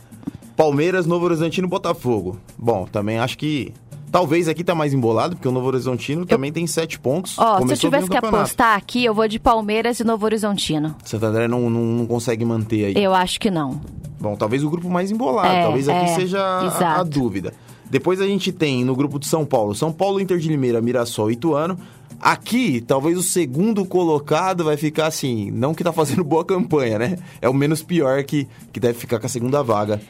[0.56, 2.38] Palmeiras, Novo Horizontino, Botafogo.
[2.56, 3.74] Bom, também acho que
[4.10, 7.38] talvez aqui tá mais embolado, porque o Novo Horizontino também tem sete pontos.
[7.38, 10.94] Ó, se eu tivesse que apostar aqui, eu vou de Palmeiras e Novo Horizontino.
[11.04, 13.04] Santo André não, não, não consegue manter aí.
[13.04, 13.80] Eu acho que não.
[14.18, 17.52] Bom, talvez o grupo mais embolado, É, talvez aqui é, seja a- a, dúvida.
[17.88, 21.30] Depois a gente tem no grupo de São Paulo, São Paulo, Inter de Limeira, Mirassol
[21.30, 21.78] e Ituano.
[22.20, 27.18] Aqui, talvez o segundo colocado vai ficar assim, não que tá fazendo boa campanha, né?
[27.40, 30.00] É o menos pior que, que deve ficar com a segunda vaga.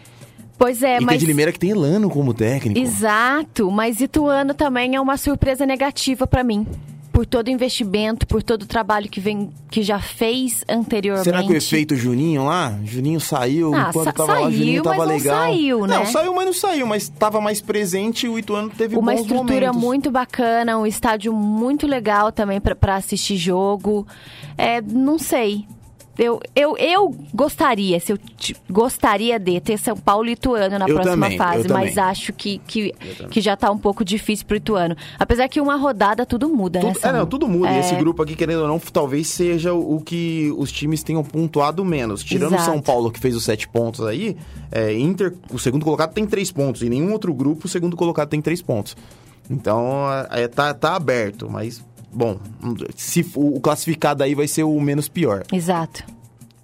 [0.59, 1.21] Pois é, Inter mas.
[1.21, 2.81] de Limeira que tem Elano como técnico.
[2.81, 6.67] Exato, mas Ituano também é uma surpresa negativa pra mim.
[7.17, 11.25] Por todo o investimento, por todo o trabalho que vem, que já fez anteriormente.
[11.25, 12.79] Será que o efeito Juninho lá?
[12.85, 15.37] Juninho saiu, Ah, enquanto sa- tava lá, saiu, Juninho tava mas não legal.
[15.47, 15.97] saiu, né?
[15.97, 19.69] Não, saiu, mas não saiu, mas tava mais presente e o Ituano teve Uma estrutura
[19.69, 19.77] momentos.
[19.81, 24.07] muito bacana, um estádio muito legal também pra assistir jogo.
[24.59, 25.65] É, não sei.
[26.19, 28.19] Eu, eu, eu gostaria, se eu
[28.71, 32.11] gostaria de ter São Paulo e Ituano na Eu próxima também, fase, mas também.
[32.11, 32.95] acho que, que,
[33.31, 34.97] que já tá um pouco difícil pro Ituano.
[35.19, 36.87] Apesar que uma rodada tudo muda, né?
[36.87, 37.19] Tudo, é, Samu?
[37.19, 37.71] não, tudo muda.
[37.71, 37.81] E É.
[37.81, 41.85] esse grupo aqui, querendo ou não, talvez seja o, o que os times tenham pontuado
[41.85, 42.25] menos.
[42.25, 42.71] Tirando o Exato.
[42.71, 44.37] São Paulo, que fez os sete pontos aí,
[44.73, 46.83] é, Inter, o segundo colocado tem três pontos.
[46.83, 48.97] Em nenhum outro grupo, o segundo colocado tem três pontos.
[49.51, 51.85] Então, é, tá, tá aberto, mas...
[52.17, 52.39] Bom,
[52.97, 55.45] se o classificado aí vai ser o menos pior.
[55.53, 56.03] Exato.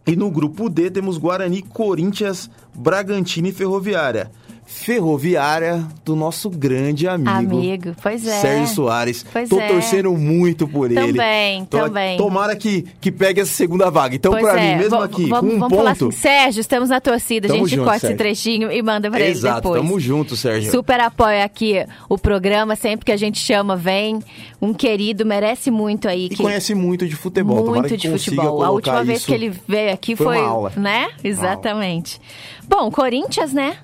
[0.06, 4.32] E no grupo D temos Guarani, Corinthians, Bragantino e Ferroviária.
[4.72, 7.30] Ferroviária do nosso grande amigo.
[7.30, 8.40] Amigo, pois é.
[8.40, 9.24] Sérgio Soares.
[9.32, 9.68] Pois Tô é.
[9.68, 11.12] torcendo muito por ele.
[11.12, 12.16] Também, também.
[12.16, 14.16] Tomara que, que pegue essa segunda vaga.
[14.16, 16.08] Então, pra é, mim, mesmo va- aqui, vamos, com um vamos falar ponto...
[16.08, 17.46] assim, Sérgio, estamos na torcida.
[17.46, 18.18] Tamo a gente junto, corta esse Sérgio.
[18.18, 19.80] trechinho e manda pra ele Exato, depois.
[19.80, 20.72] tamo junto, Sérgio.
[20.72, 24.20] Super apoia aqui o programa, sempre que a gente chama, vem.
[24.60, 26.26] Um querido, merece muito aí.
[26.26, 26.42] E que...
[26.42, 27.66] conhece muito de futebol.
[27.66, 28.62] Muito de futebol.
[28.62, 31.08] A última vez que ele veio aqui foi foi, né?
[31.22, 32.20] Exatamente.
[32.68, 33.76] Bom, Corinthians, né?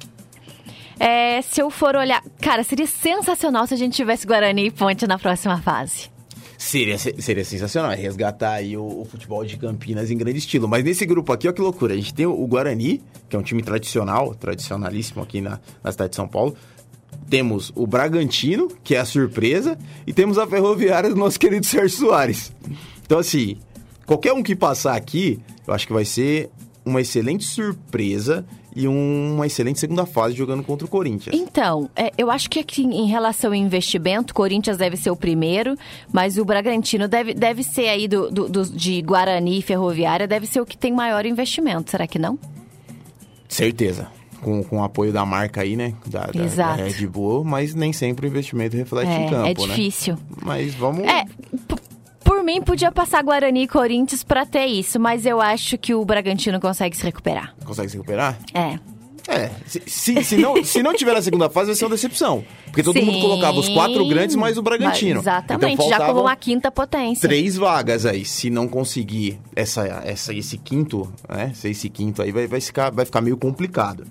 [0.99, 5.07] É, se eu for olhar, cara, seria sensacional se a gente tivesse Guarani e Ponte
[5.07, 6.11] na próxima fase.
[6.57, 10.67] Seria, seria sensacional, é resgatar aí o, o futebol de Campinas em grande estilo.
[10.67, 11.95] Mas nesse grupo aqui, ó que loucura.
[11.95, 16.11] A gente tem o Guarani, que é um time tradicional, tradicionalíssimo aqui na, na cidade
[16.11, 16.57] de São Paulo.
[17.31, 19.79] Temos o Bragantino, que é a surpresa.
[20.05, 22.53] E temos a Ferroviária do nosso querido Sérgio Soares.
[23.07, 23.57] Então, assim,
[24.05, 26.51] qualquer um que passar aqui, eu acho que vai ser
[26.89, 31.35] uma excelente surpresa e um- uma excelente segunda fase jogando contra o Corinthians.
[31.35, 35.75] Então, é, eu acho que aqui em relação ao investimento, Corinthians deve ser o primeiro,
[36.13, 40.47] mas o Bragantino deve, deve ser aí do, do- do- de Guarani e Ferroviária, deve
[40.47, 42.39] ser o que tem maior investimento, será que não?
[43.49, 44.09] Certeza.
[44.41, 45.95] Com, com o apoio da marca aí, né?
[46.07, 46.81] Da, da- da Exato.
[46.83, 49.75] Red Bull, mas nem sempre o investimento reflete É, em campo, é né?
[49.75, 50.17] difícil.
[50.45, 51.03] Mas vamos.
[51.09, 51.25] É,
[52.49, 56.59] mim podia passar Guarani e Corinthians pra ter isso, mas eu acho que o Bragantino
[56.59, 57.55] consegue se recuperar.
[57.65, 58.39] Consegue se recuperar?
[58.55, 58.79] É.
[59.29, 59.51] É.
[59.67, 62.43] Se, se, se não, se não tiver a segunda fase, vai ser uma decepção.
[62.65, 63.21] Porque todo mundo Sim.
[63.21, 65.21] colocava os quatro grandes mais o Bragantino.
[65.21, 67.29] Exatamente, Então, já como uma quinta potência.
[67.29, 68.25] Três vagas aí.
[68.25, 71.53] Se não conseguir essa, essa, esse quinto, né?
[71.55, 74.07] se Esse quinto aí vai, vai, ficar, vai ficar meio complicado.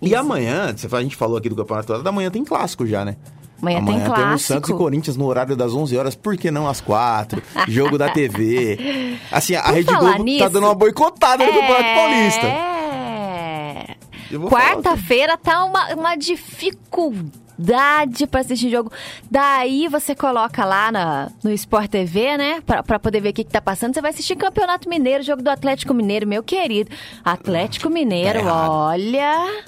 [0.00, 3.16] E amanhã, a gente falou aqui do campeonato, da manhã tem clássico já, né?
[3.62, 4.54] Amanhã tem temos clássico.
[4.54, 7.40] Santos e Corinthians no horário das 11 horas, por que não às 4?
[7.68, 9.16] Jogo da TV.
[9.30, 12.46] Assim, a Por Rede Globo tá nisso, dando uma boicotada no Campeonato Paulista.
[12.46, 13.96] É.
[14.32, 18.90] Vou falar Quarta-feira tá uma, uma dificuldade pra assistir jogo.
[19.30, 22.60] Daí você coloca lá na, no Sport TV, né?
[22.66, 23.94] Pra, pra poder ver o que, que tá passando.
[23.94, 26.90] Você vai assistir Campeonato Mineiro, jogo do Atlético Mineiro, meu querido.
[27.24, 29.64] Atlético Mineiro, Tá olha.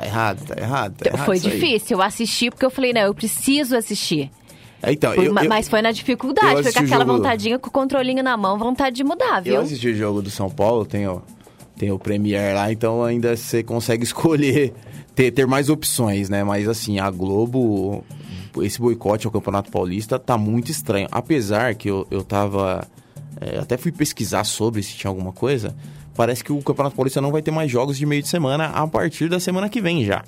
[0.00, 0.94] Tá errado, tá errado.
[0.98, 1.96] Tá errado foi difícil.
[1.96, 4.30] Eu assisti porque eu falei, não, eu preciso assistir.
[4.82, 7.58] É, Então, eu, ma- eu, mas foi na dificuldade, foi com o aquela jogo- vontadinha,
[7.58, 9.54] com o controlinho na mão, vontade de mudar, viu?
[9.56, 11.20] eu assisti o jogo do São Paulo, tenho,
[11.76, 14.72] tenho o Premier lá, então ainda você consegue escolher,
[15.16, 16.44] ter, ter mais opções, né?
[16.44, 18.04] Mas assim, a Globo,
[18.62, 21.08] esse boicote ao Campeonato Paulista tá muito estranho.
[21.10, 22.86] Apesar que eu, eu tava.
[23.40, 25.74] é, até fui pesquisar sobre se tinha alguma coisa.
[26.18, 28.84] Parece que o Campeonato Paulista não vai ter mais jogos de meio de semana a
[28.88, 30.24] partir da semana que vem já.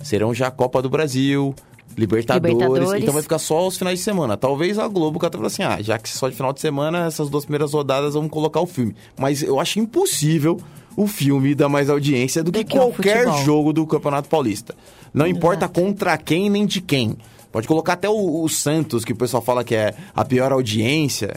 [0.00, 1.54] Serão já Copa do Brasil,
[1.98, 3.02] Libertadores, Libertadores.
[3.02, 4.38] então vai ficar só os finais de semana.
[4.38, 7.44] Talvez a Globo cata assim, ah, já que só de final de semana, essas duas
[7.44, 8.96] primeiras rodadas vamos colocar o filme.
[9.18, 10.58] Mas eu acho impossível
[10.96, 14.74] o filme dar mais audiência do, Do que, que qualquer jogo do Campeonato Paulista.
[15.12, 17.18] Não importa contra quem nem de quem.
[17.52, 21.34] Pode colocar até o, o Santos, que o pessoal fala que é a pior audiência.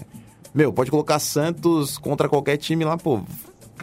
[0.55, 3.19] Meu, pode colocar Santos contra qualquer time lá, pô.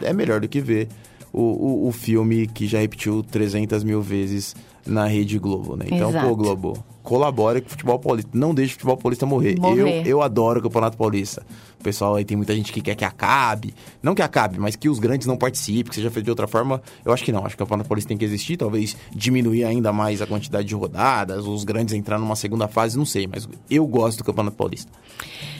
[0.01, 0.87] É melhor do que ver
[1.31, 5.85] o, o, o filme que já repetiu 300 mil vezes na Rede Globo, né?
[5.91, 6.27] Então, Exato.
[6.27, 8.31] pô, Globo, colabore com o futebol paulista.
[8.33, 9.59] Não deixe o futebol paulista morrer.
[9.59, 10.01] Morrer.
[10.01, 11.45] Eu, eu adoro o Campeonato Paulista.
[11.79, 13.73] O pessoal aí tem muita gente que quer que acabe.
[14.01, 16.81] Não que acabe, mas que os grandes não participem, que seja feito de outra forma.
[17.03, 17.45] Eu acho que não.
[17.45, 18.57] Acho que o Campeonato Paulista tem que existir.
[18.57, 23.05] Talvez diminuir ainda mais a quantidade de rodadas, os grandes entrar numa segunda fase, não
[23.05, 23.27] sei.
[23.27, 24.91] Mas eu gosto do Campeonato Paulista.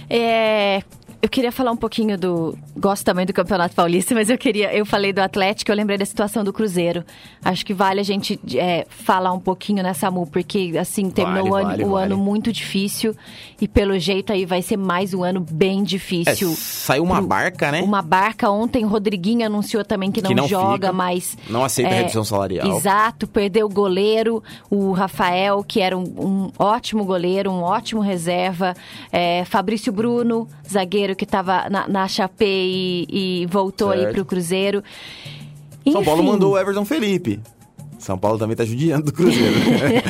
[0.09, 0.83] É,
[1.25, 2.55] eu queria falar um pouquinho do.
[2.77, 4.71] Gosto também do Campeonato Paulista, mas eu queria.
[4.75, 7.03] Eu falei do Atlético, eu lembrei da situação do Cruzeiro.
[7.43, 11.51] Acho que vale a gente é, falar um pouquinho nessa MU, porque assim, terminou Vale,
[11.51, 12.13] o, ano, vale, o vale.
[12.13, 13.15] ano muito difícil.
[13.59, 16.53] E pelo jeito aí vai ser mais um ano bem É, difícil.
[16.55, 17.81] saiu uma pro- barca, né?
[17.81, 21.35] Uma barca ontem, Rodriguinho anunciou também que não, Que não joga, fica, mas.
[21.49, 22.77] não aceita é, redução salarial.
[22.77, 28.75] Exato, perdeu o goleiro, o Rafael, que era um, um ótimo goleiro, um ótimo reserva.
[29.11, 33.07] É, Fabrício Bruno, zagueiro que estava na, na Chapé e,
[33.41, 34.13] e voltou aí Certo.
[34.13, 34.83] pro Cruzeiro.
[35.91, 37.39] São Paulo Enfim, mandou o Everton Felipe.
[37.99, 39.55] São Paulo também tá judiando do Cruzeiro.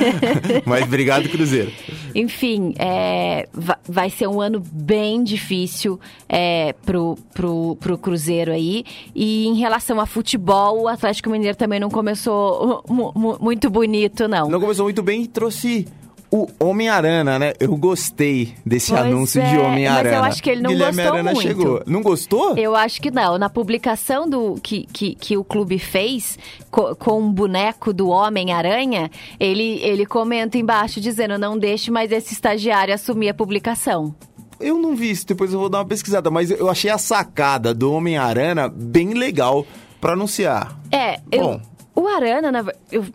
[0.65, 1.71] Mas obrigado, Cruzeiro.
[2.13, 5.97] Enfim, é, va- vai ser um ano bem difícil
[6.27, 8.83] é, pro, pro, pro Cruzeiro aí.
[9.13, 14.27] E em relação a futebol, o Atlético Mineiro também não começou mu- mu- muito bonito,
[14.27, 14.49] não.
[14.49, 15.87] Não começou muito bem e trouxe
[16.36, 17.53] o Homem-Aranha, né?
[17.59, 20.15] Eu gostei desse Pois anúncio de é, Homem-Aranha.
[20.15, 21.47] mas eu acho que ele não Guilherme gostou Arana muito.
[21.47, 21.83] chegou.
[21.86, 22.57] Não gostou?
[22.57, 23.38] Eu acho que não.
[23.38, 26.38] Na publicação do que, que, que o clube fez
[26.69, 29.09] co- com um boneco do Homem-Aranha,
[29.39, 34.13] ele, ele comenta embaixo dizendo: não deixe mais esse estagiário assumir a publicação.
[34.59, 36.29] Eu não vi isso, depois eu vou dar uma pesquisada.
[36.31, 39.65] Mas eu achei a sacada do Homem-Aranha bem legal
[39.99, 40.77] pra anunciar.
[40.91, 41.61] É, eu, Bom.
[41.95, 43.05] o Arana, eu,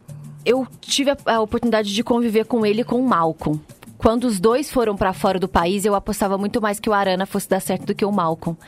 [0.45, 3.61] eu tive a, a oportunidade de conviver com ele e com o Malcolm.
[3.99, 7.27] Quando os dois foram pra fora do país, eu apostava muito mais que o Arana
[7.27, 8.59] fosse dar certo do que o Malcolm.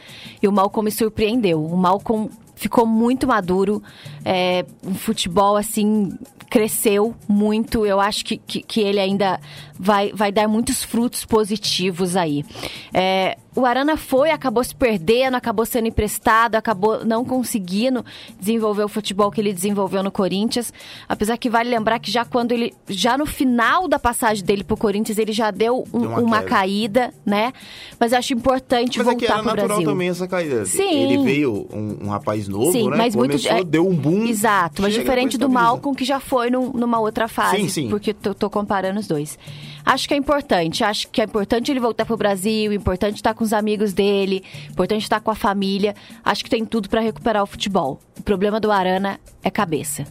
[0.43, 1.65] E o Malcolm me surpreendeu.
[1.65, 3.83] O Malcolm ficou muito maduro.
[4.25, 6.13] É, um futebol, assim,
[6.51, 7.87] cresceu muito.
[7.87, 9.41] Eu acho que, que, que ele ainda
[9.79, 12.45] vai, vai dar muitos frutos positivos aí.
[12.93, 18.05] É, o Arana foi, acabou se perdendo, acabou sendo emprestado, acabou não conseguindo
[18.41, 20.73] desenvolver o futebol que ele desenvolveu no Corinthians.
[21.09, 22.73] Apesar que vale lembrar que já quando ele.
[22.89, 26.43] Já no final da passagem dele pro Corinthians, ele já deu um- Deu uma uma,
[26.43, 27.53] caída, né?
[28.01, 29.85] Mas eu acho importante Mas é que voltar era pro natural Brasil.
[29.87, 30.65] também essa caída.
[30.65, 31.03] Sim.
[31.03, 32.97] Ele veio um, um rapaz novo, Sim, né?
[32.97, 33.33] mas muito.
[33.33, 34.25] Começou, é, deu um boom.
[34.27, 35.49] Exato, mas diferente do.
[35.49, 37.57] Malcolm, que já foi num- numa outra fase.
[37.59, 37.89] Sim, sim.
[37.91, 39.39] Porque tô, tô comparando os dois.
[39.85, 40.85] Acho que é importante.
[40.85, 45.03] Acho que é importante ele voltar pro Brasil, importante estar com os amigos dele, importante
[45.03, 45.95] estar com a família.
[46.25, 48.01] Acho que tem tudo para recuperar o futebol.
[48.19, 50.07] O problema do Arana é cabeça.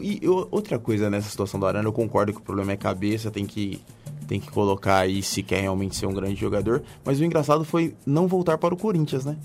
[0.00, 3.44] E outra coisa nessa situação do Arana, eu concordo que o problema é cabeça, tem
[3.44, 3.80] que
[4.28, 6.82] tem que colocar aí se quer realmente ser um grande jogador.
[7.04, 9.36] Mas o engraçado foi não voltar para o Corinthians, né?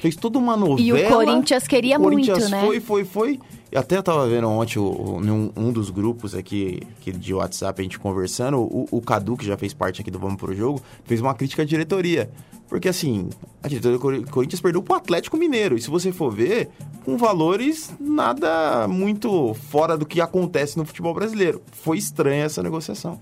[0.00, 0.80] Fez toda uma novela.
[0.80, 2.60] E o Corinthians queria o Corinthians muito, né?
[2.60, 3.40] Foi, foi, foi.
[3.74, 7.82] Até eu tava vendo ontem o, um, um, dos grupos aqui, aqui de WhatsApp, a
[7.82, 11.20] gente conversando, o, o Cadu, que já fez parte aqui do Vamos Pro Jogo, fez
[11.20, 12.30] uma crítica à diretoria.
[12.68, 13.30] Porque assim,
[13.62, 15.76] a diretoria do Corinthians perdeu pro Atlético Mineiro.
[15.76, 16.68] E se você for ver,
[17.04, 21.62] com valores nada muito fora do que acontece no futebol brasileiro.
[21.72, 23.18] Foi estranha essa negociação.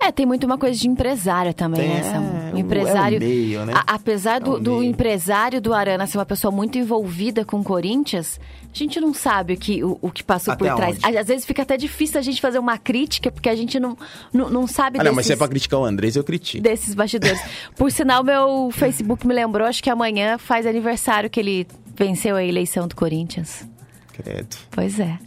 [0.00, 2.52] É, tem muito uma coisa de empresário também, tem, né?
[2.54, 3.16] O empresário.
[3.16, 3.74] É meio, né?
[3.74, 7.64] a, apesar do, é do empresário do Arana ser uma pessoa muito envolvida com o
[7.64, 8.40] Corinthians,
[8.82, 10.98] a gente não sabe o que, o, o que passou até por trás.
[11.04, 11.16] Onde?
[11.16, 13.96] Às vezes fica até difícil a gente fazer uma crítica, porque a gente não,
[14.32, 16.62] não, não sabe ah, desses, não, mas se é pra criticar o Andrés, eu critico.
[16.62, 17.40] Desses bastidores.
[17.74, 21.66] por sinal, meu Facebook me lembrou, acho que amanhã faz aniversário que ele
[21.96, 23.66] venceu a eleição do Corinthians.
[24.12, 24.56] Credo.
[24.70, 25.18] Pois é.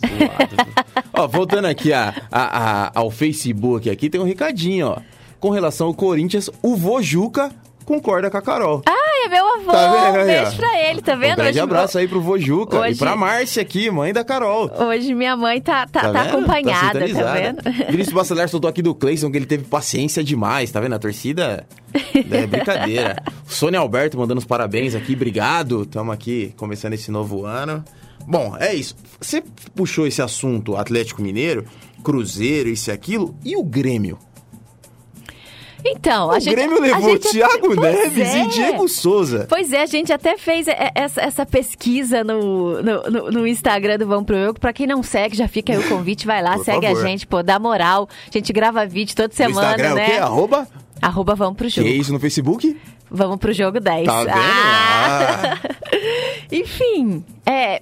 [1.14, 4.98] ó, voltando aqui a, a, a, ao Facebook, aqui tem um recadinho, ó.
[5.40, 7.52] Com relação ao Corinthians, o Vojuca
[7.90, 8.84] concorda com a Carol.
[8.86, 9.72] Ah, é meu avô.
[9.72, 10.22] Tá vendo?
[10.22, 11.34] Um beijo pra ele, tá vendo?
[11.34, 12.94] Um grande Hoje, abraço aí pro Vojuca Hoje...
[12.94, 14.70] e pra Márcia aqui, mãe da Carol.
[14.80, 17.64] Hoje minha mãe tá, tá, tá, tá acompanhada, tá, tá vendo?
[17.90, 20.94] Vinícius Bacelar soltou aqui do Cleison que ele teve paciência demais, tá vendo?
[20.94, 21.66] A torcida
[22.32, 23.16] é brincadeira.
[23.48, 25.82] Sônia Alberto mandando os parabéns aqui, obrigado.
[25.82, 27.84] Estamos aqui começando esse novo ano.
[28.28, 28.96] Bom, é isso.
[29.20, 29.44] Você
[29.76, 31.66] puxou esse assunto Atlético Mineiro,
[32.04, 34.20] Cruzeiro, isso e aquilo, e o Grêmio?
[35.84, 38.44] Então, o a gente, Grêmio levou Thiago Neves é.
[38.44, 39.46] e Diego Souza.
[39.50, 44.26] Pois é, a gente até fez essa, essa pesquisa no, no, no, Instagram do Vamos
[44.26, 44.60] Pro Jogo.
[44.60, 47.06] Pra quem não segue, já fica aí o convite, vai lá, Por segue favor.
[47.06, 48.10] a gente, pô, dá moral.
[48.28, 50.02] A gente grava vídeo toda semana, Instagram né?
[50.02, 50.18] É o quê?
[50.20, 50.68] Arroba?
[51.02, 51.88] Arroba Vamos Pro Jogo.
[51.88, 52.78] Que é isso no Facebook?
[53.10, 54.06] Vamos Pro Jogo 10.
[54.06, 54.34] Tá vendo?
[54.36, 55.60] Ah.
[56.52, 57.82] Enfim, é...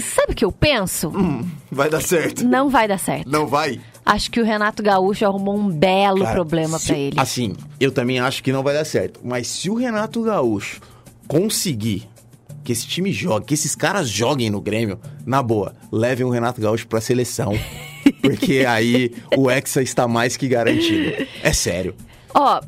[0.00, 1.08] Sabe o que eu penso?
[1.08, 2.44] Hum, vai dar certo.
[2.44, 3.28] Não vai dar certo.
[3.28, 3.80] Não vai?
[4.08, 7.20] Acho que o Renato Gaúcho arrumou um belo Cara, problema para ele.
[7.20, 9.20] Assim, eu também acho que não vai dar certo.
[9.22, 10.80] Mas se o Renato Gaúcho
[11.26, 12.08] conseguir
[12.64, 16.58] que esse time jogue, que esses caras joguem no Grêmio, na boa, levem o Renato
[16.58, 17.52] Gaúcho pra seleção.
[18.22, 21.26] porque aí o Hexa está mais que garantido.
[21.42, 21.94] É sério.
[22.34, 22.62] Ó,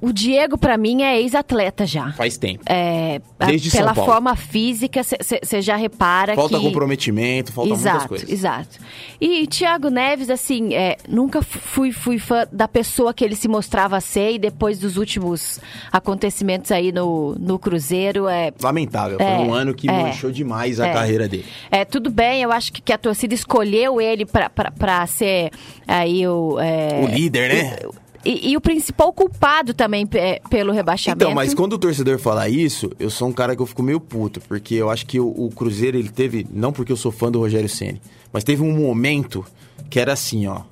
[0.00, 2.12] o Diego, para mim, é ex-atleta já.
[2.12, 2.62] Faz tempo.
[2.66, 4.10] É, Desde pela São Paulo.
[4.10, 6.54] forma física, você já repara falta que...
[6.54, 8.30] Falta comprometimento, falta exato, muitas coisas.
[8.30, 8.78] Exato,
[9.20, 14.00] E Thiago Neves, assim, é, nunca fui, fui fã da pessoa que ele se mostrava
[14.00, 15.60] ser e depois dos últimos
[15.92, 18.52] acontecimentos aí no, no Cruzeiro, é...
[18.62, 20.92] Lamentável, é, foi um ano que é, manchou demais a é.
[20.92, 21.44] carreira dele.
[21.70, 25.50] É, tudo bem, eu acho que, que a torcida escolheu ele para ser
[25.86, 26.58] aí o...
[26.58, 27.76] É, o líder, né?
[27.84, 31.24] O, e, e, o principal culpado também é, pelo rebaixamento.
[31.24, 34.00] Então, mas quando o torcedor fala isso, eu sou um cara que eu fico meio
[34.00, 37.30] puto, porque eu acho que o, o Cruzeiro, ele teve, não porque eu sou fã
[37.30, 38.00] do Rogério Ceni,
[38.32, 39.44] mas teve um momento
[39.88, 40.62] que era assim, ó.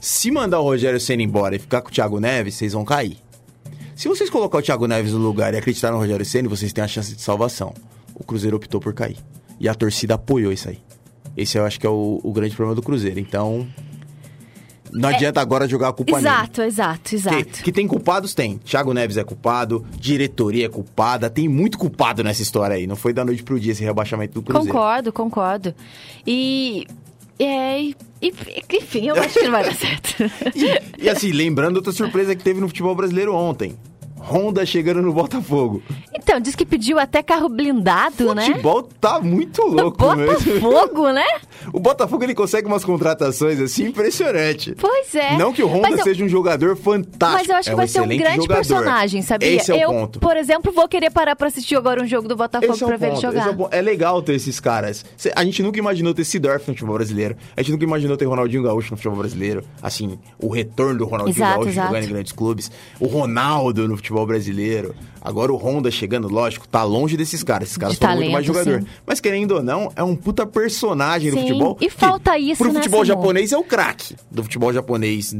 [0.00, 3.16] Se mandar o Rogério Ceni embora e ficar com o Thiago Neves, vocês vão cair.
[3.94, 6.84] Se vocês colocar o Thiago Neves no lugar e acreditar no Rogério Ceni, vocês têm
[6.84, 7.72] a chance de salvação.
[8.14, 9.16] O Cruzeiro optou por cair.
[9.58, 10.78] E a torcida apoiou isso aí.
[11.36, 13.20] Esse eu acho que é o, o grande problema do Cruzeiro.
[13.20, 13.66] Então,
[14.92, 16.72] não adianta agora jogar a culpa exato, nele.
[16.72, 18.58] Exato, exato, que, que, tem culpados, tem.
[18.58, 22.86] Thiago Neves é culpado, diretoria é culpada, tem muito culpado nessa história aí.
[22.86, 24.72] Não foi da noite pro dia esse rebaixamento do Cruzeiro.
[24.72, 25.74] Concordo, concordo.
[26.26, 26.86] E...
[27.38, 27.82] É,
[28.22, 28.32] e,
[28.72, 30.14] enfim, eu acho que não vai dar certo.
[30.54, 33.76] e, e assim, lembrando outra surpresa que teve no futebol brasileiro ontem.
[34.28, 35.82] Honda chegando no Botafogo.
[36.12, 38.42] Então, diz que pediu até carro blindado, Futebol né?
[38.42, 41.24] O futebol tá muito louco Botafogo, né?
[41.72, 44.74] O Botafogo, ele consegue umas contratações, assim, impressionante.
[44.78, 45.36] Pois é.
[45.36, 46.02] Não que o Honda eu...
[46.02, 47.40] seja um jogador fantástico.
[47.40, 48.54] Mas eu acho é que vai ser um grande jogador.
[48.54, 49.56] personagem, sabia?
[49.56, 50.20] Esse é eu, o ponto.
[50.20, 52.96] por exemplo, vou querer parar pra assistir agora um jogo do Botafogo esse é pra
[52.96, 53.26] ver ponto.
[53.26, 53.68] ele jogar.
[53.72, 55.04] É, é, legal ter esses caras.
[55.34, 57.36] A gente nunca imaginou ter Sidorf no futebol brasileiro.
[57.56, 59.64] A gente nunca imaginou ter Ronaldinho Gaúcho no futebol brasileiro.
[59.82, 61.88] Assim, o retorno do Ronaldinho exato, Gaúcho exato.
[61.88, 62.70] jogando em grandes clubes.
[63.00, 64.94] O Ronaldo no futebol brasileiro.
[65.26, 67.66] Agora o Honda chegando, lógico, tá longe desses caras.
[67.66, 68.80] Esses caras de são talento, muito mais jogador.
[68.80, 68.86] Sim.
[69.04, 71.36] Mas querendo ou não, é um puta personagem sim.
[71.36, 71.76] do futebol.
[71.80, 75.34] E falta isso, Pro futebol japonês é o craque do futebol japonês.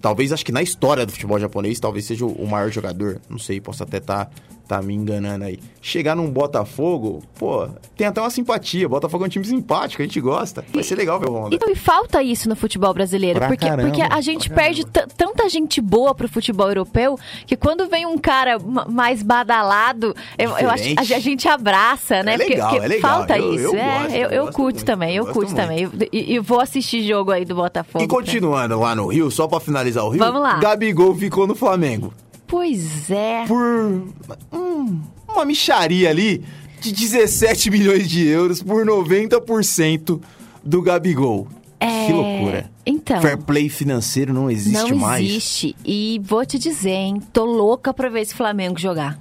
[0.00, 3.20] Talvez, acho que na história do futebol japonês, talvez seja o maior jogador.
[3.28, 4.30] Não sei, posso até estar tá
[4.72, 5.58] tá me enganando aí.
[5.82, 8.88] Chegar num Botafogo, pô, tem até uma simpatia.
[8.88, 10.64] Botafogo é um time simpático, a gente gosta.
[10.72, 11.54] Vai ser legal ver o Honda.
[11.54, 13.38] Então, e falta isso no futebol brasileiro.
[13.38, 17.86] Pra porque, caramba, porque a gente perde tanta gente boa pro futebol europeu que quando
[17.86, 22.34] vem um cara mais badalado, eu, eu acho a, gente abraça, né?
[22.34, 23.10] É legal, porque, é legal.
[23.10, 23.64] falta eu, isso.
[23.64, 25.90] Eu, é, gosto, eu, eu curto muito, também, eu curto também.
[26.12, 28.04] E, e vou assistir jogo aí do Botafogo.
[28.04, 28.88] E continuando pra...
[28.88, 30.58] lá no Rio, só pra finalizar o Rio, Vamos lá.
[30.58, 32.12] Gabigol ficou no Flamengo.
[32.46, 33.46] Pois é.
[33.46, 34.04] por
[34.52, 36.44] hum, uma micharia ali
[36.78, 40.20] de 17 milhões de euros por 90%
[40.62, 41.48] do Gabigol.
[41.84, 42.70] É, Que loucura.
[42.84, 43.20] Então.
[43.20, 45.24] Fair play financeiro não existe não mais.
[45.24, 45.76] existe.
[45.84, 47.20] E vou te dizer, hein?
[47.32, 49.18] Tô louca pra ver esse Flamengo jogar.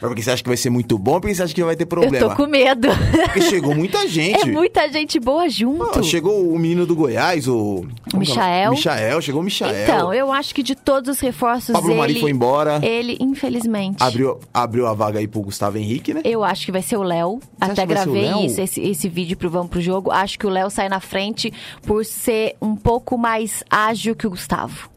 [0.00, 1.86] Porque você acha que vai ser muito bom ou porque você acha que vai ter
[1.86, 2.16] problema?
[2.16, 2.88] Eu tô com medo.
[3.24, 4.48] Porque chegou muita gente.
[4.48, 6.02] É muita gente boa junto.
[6.04, 7.86] Chegou o menino do Goiás, o...
[8.08, 8.20] que é o?
[8.20, 8.70] Michael.
[8.72, 9.82] Michael, chegou o Michael.
[9.82, 11.98] Então, eu acho que de todos os reforços, Pablo ele...
[11.98, 12.80] Mari foi embora.
[12.82, 14.02] Ele, infelizmente...
[14.02, 16.20] Abriu, abriu a vaga aí pro Gustavo Henrique, né?
[16.24, 17.40] Eu acho que vai ser o Léo.
[17.60, 18.44] Até gravei Léo?
[18.44, 20.10] isso, esse, esse vídeo pro Vamos Pro Jogo.
[20.10, 21.52] Acho que o Léo sai na frente
[21.86, 24.95] por ser um pouco mais ágil que o Gustavo.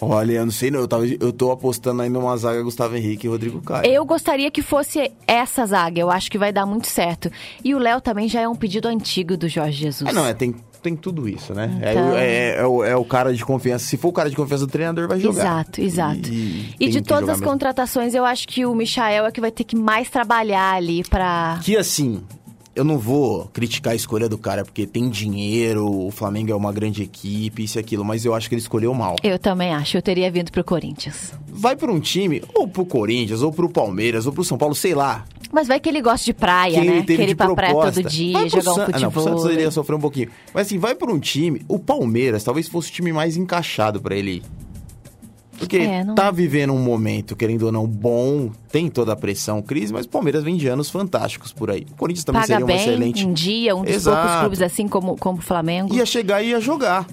[0.00, 3.26] Olha, eu não sei não, eu, tava, eu tô apostando ainda uma zaga Gustavo Henrique
[3.26, 3.86] e Rodrigo Caio.
[3.86, 6.00] Eu gostaria que fosse essa zaga.
[6.00, 7.30] Eu acho que vai dar muito certo.
[7.64, 10.08] E o Léo também já é um pedido antigo do Jorge Jesus.
[10.08, 11.78] É, não, é, tem, tem tudo isso, né?
[11.82, 13.86] É Então- o- É, é o, é o cara de confiança.
[13.86, 15.40] Se for o cara de confiança do treinador, vai jogar.
[15.42, 16.28] Exato, exato.
[16.28, 17.50] E, E, tem de todas as mesmo.
[17.52, 21.58] contratações, eu acho que o Michael é que vai ter que mais trabalhar ali pra.
[21.62, 22.22] Que assim,
[22.78, 26.72] eu não vou criticar a escolha do cara, porque tem dinheiro, o Flamengo é uma
[26.72, 29.16] grande equipe, isso e aquilo, mas eu acho que ele escolheu mal.
[29.22, 31.32] Eu também acho, eu teria vindo pro Corinthians.
[31.48, 34.94] Vai pra um time, ou pro Corinthians, ou pro Palmeiras, ou pro São Paulo, sei
[34.94, 35.24] lá.
[35.50, 36.96] Mas vai que ele gosta de praia, Quem né?
[36.98, 38.02] ele teve Querer de ir pra praia proposta.
[38.02, 39.38] todo dia, Vai jogar um San- Ah, não, pro futebol.
[39.38, 40.28] Santos ele ia sofrer um pouquinho.
[40.52, 44.14] Mas assim, vai pra um time, o Palmeiras talvez fosse o time mais encaixado pra
[44.14, 44.42] ele ir.
[45.58, 49.92] Porque É, tá vivendo um momento, querendo ou não, bom, tem toda a pressão, crise,
[49.92, 51.86] mas o Palmeiras vem de anos fantásticos por aí.
[51.92, 53.26] O Corinthians também Paga seria uma bem, excelente.
[53.26, 54.20] um dia, um dos Exato.
[54.22, 55.94] poucos clubes assim como, como o Flamengo.
[55.94, 57.06] Ia chegar e ia jogar.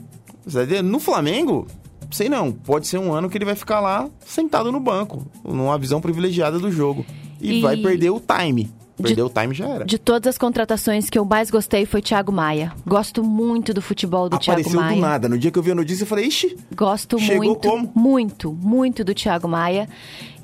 [0.84, 1.66] No Flamengo,
[2.12, 5.78] sei não, pode ser um ano que ele vai ficar lá sentado no banco, numa
[5.78, 7.04] visão privilegiada do jogo.
[7.42, 8.70] E, E- vai perder o time.
[9.02, 9.86] Perder o time já era.
[9.86, 12.72] De todas as contratações que eu mais gostei foi Thiago Maia.
[12.86, 14.96] Gosto muito do futebol do Thiago Apareceu Maia.
[14.96, 15.30] do nada.
[15.30, 17.92] No dia que eu vi a notícia, eu falei, ixi, Gosto Chegou muito, como?
[17.94, 19.90] muito, muito do Thiago Maia.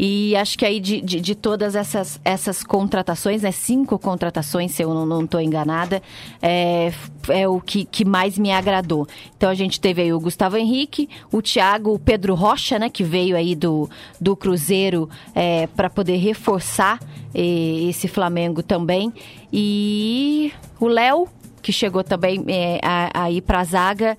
[0.04, 3.52] E acho que aí de, de, de todas essas, essas contratações, né?
[3.52, 6.02] Cinco contratações, se eu não, tô enganada,
[6.42, 6.92] é,
[7.30, 9.08] é o que, que mais me agradou.
[9.38, 12.90] Então a gente teve aí o Gustavo Henrique, o Thiago, o Pedro Rocha, né?
[12.90, 13.88] Que veio aí do,
[14.20, 17.00] do Cruzeiro é, para poder reforçar
[17.36, 19.14] eh, esse Flamengo também.
[19.54, 21.28] E o Léo,
[21.62, 24.18] que chegou também é, a- aí pra zaga.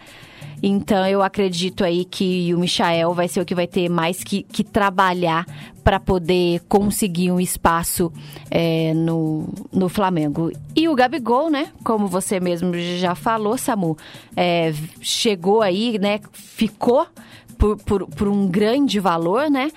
[0.63, 4.45] Então eu acredito aí que o Michael vai ser o que vai ter mais que,
[4.45, 5.45] que trabalhar
[5.83, 8.13] para poder conseguir um espaço
[8.49, 10.53] é, no, no Flamengo.
[10.77, 11.73] E o Gabigol, né?
[11.83, 13.99] Como você mesmo já falou, Samu,
[14.37, 16.21] é, chegou aí, né?
[16.33, 17.07] Ficou
[17.59, 19.71] por, por, por um grande valor, né?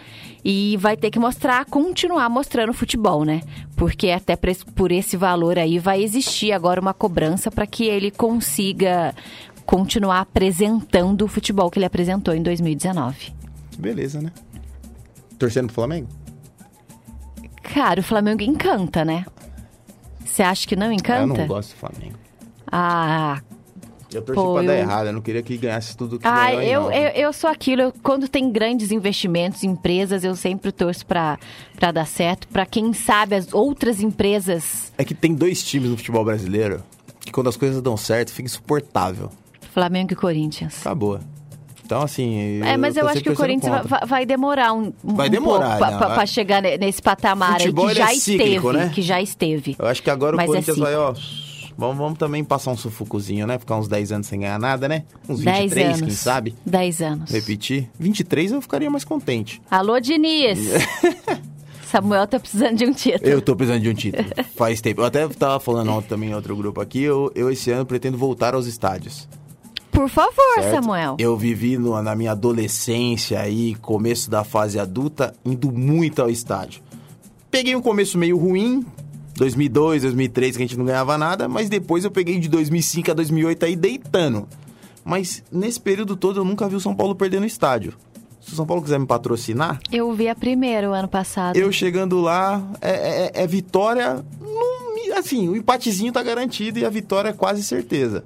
[0.48, 3.42] E vai ter que mostrar, continuar mostrando futebol, né?
[3.76, 4.36] Porque até
[4.76, 9.16] por esse- valor aí vai existir agora uma cobrança para que ele consiga
[9.66, 13.34] continuar apresentando o futebol que ele apresentou em 2019.
[13.78, 14.32] beleza, né?
[15.38, 16.08] Torcendo pro Flamengo?
[17.62, 19.26] Cara, o Flamengo encanta, né?
[20.24, 21.26] Você acha que não Ah, eu encanta?
[21.40, 22.18] não gosto do Flamengo.
[22.72, 23.42] Ah,
[24.14, 26.54] Eu torci Pô, pra dar eu- errado, eu não queria que ganhasse tudo que Ah,
[26.54, 26.92] eu, não.
[26.92, 27.82] eu, eu sou aquilo.
[27.82, 31.38] eu- quando tem grandes investimentos, empresas, eu sempre torço pra,
[31.76, 32.48] pra dar certo.
[32.48, 36.82] Pra quem sabe as outras empresas, É que tem dois times no futebol brasileiro
[37.20, 39.30] que quando as coisas dão certo, fica insuportável.
[39.76, 40.80] Flamengo e Corinthians.
[40.80, 41.20] Acabou.
[41.86, 42.62] Então, assim.
[42.64, 45.78] É, mas eu, tô acho que o Corinthians vai, vai demorar um, um Vai demorar,
[45.78, 46.26] pouco pra, né?
[46.26, 48.78] chegar ne- nesse patamar aí que já é cíclico, esteve.
[48.78, 48.92] né?
[48.96, 49.76] Que já esteve.
[49.78, 51.04] Eu acho que agora Mas o é Corinthians vai, ciclo.
[51.04, 51.76] ó.
[51.78, 53.60] Vamos, vamos também passar um sufocozinho, né?
[53.60, 55.04] Ficar uns 10 anos sem ganhar nada, né?
[55.28, 56.02] Uns 10 23, anos.
[56.02, 56.56] quem sabe?
[56.66, 57.30] 10 anos.
[57.32, 57.90] Repetir.
[58.00, 59.62] 23 eu ficaria mais contente.
[59.70, 60.58] Alô, Diniz!
[61.92, 63.30] Samuel tá precisando de um título.
[63.30, 64.26] Eu tô precisando de um título.
[64.56, 65.02] Faz tempo.
[65.02, 67.02] Eu até tava falando ontem também em outro grupo aqui.
[67.04, 69.28] Eu, eu esse ano pretendo voltar aos estádios.
[69.96, 70.74] Por favor, certo?
[70.84, 71.16] Samuel.
[71.18, 76.82] Eu vivi no- na minha adolescência aí, começo da fase adulta, indo muito ao estádio.
[77.50, 78.86] Peguei um começo meio ruim,
[79.36, 83.14] 2002, 2003, que a gente não ganhava nada, mas depois eu peguei de 2005 a
[83.14, 84.48] 2008 aí deitando.
[85.04, 87.94] Mas nesse período todo eu nunca vi o São Paulo perder no estádio.
[88.42, 91.56] Se o São Paulo quiser me patrocinar, Eu vi a primeira o ano passado.
[91.56, 94.24] eu chegando lá, é, é- é vitória.
[94.42, 98.24] não- assim, o empatezinho tá garantido e a vitória é quase certeza.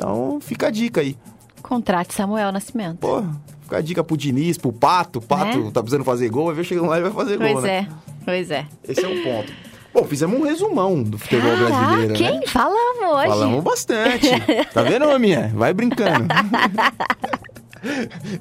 [0.00, 1.14] Então fica a dica aí.
[1.62, 2.98] Contrate Samuel Nascimento.
[2.98, 3.22] Pô,
[3.62, 5.18] fica a dica pro Diniz, pro Pato.
[5.18, 5.70] O Pato Né?
[5.72, 7.70] tá precisando fazer gol, vai ver chegando lá e vai fazer pois gol, né?
[7.70, 7.86] é,
[8.24, 8.66] pois é.
[8.88, 9.52] Esse é um ponto.
[9.92, 12.46] Bom, fizemos um resumão do futebol Caraca, brasileiro, quem né?
[12.46, 13.26] falamos hoje?
[13.28, 14.28] Falamos bastante.
[14.72, 15.50] Tá vendo, maminha?
[15.54, 16.28] Vai brincando.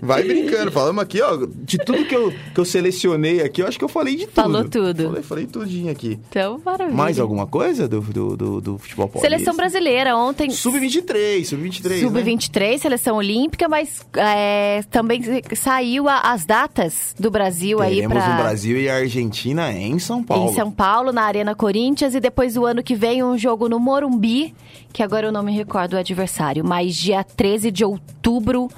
[0.01, 3.77] Vai brincando, falamos aqui, ó, de tudo que eu, que eu selecionei aqui, eu acho
[3.77, 4.35] que eu falei de tudo.
[4.35, 5.03] Falou tudo.
[5.05, 6.19] Falei, falei tudinho aqui.
[6.29, 6.95] Então, maravilha.
[6.95, 9.29] Mais alguma coisa do, do, do, do futebol paulista?
[9.29, 10.49] Seleção brasileira, ontem.
[10.49, 12.77] Sub-23, sub-23, Sub-23, né?
[12.77, 15.21] seleção olímpica, mas é, também
[15.55, 19.99] saiu a, as datas do Brasil Teremos aí para o Brasil e a Argentina em
[19.99, 20.51] São Paulo.
[20.51, 23.79] Em São Paulo, na Arena Corinthians, e depois o ano que vem um jogo no
[23.79, 24.53] Morumbi,
[24.91, 28.69] que agora eu não me recordo o adversário, mas dia 13 de outubro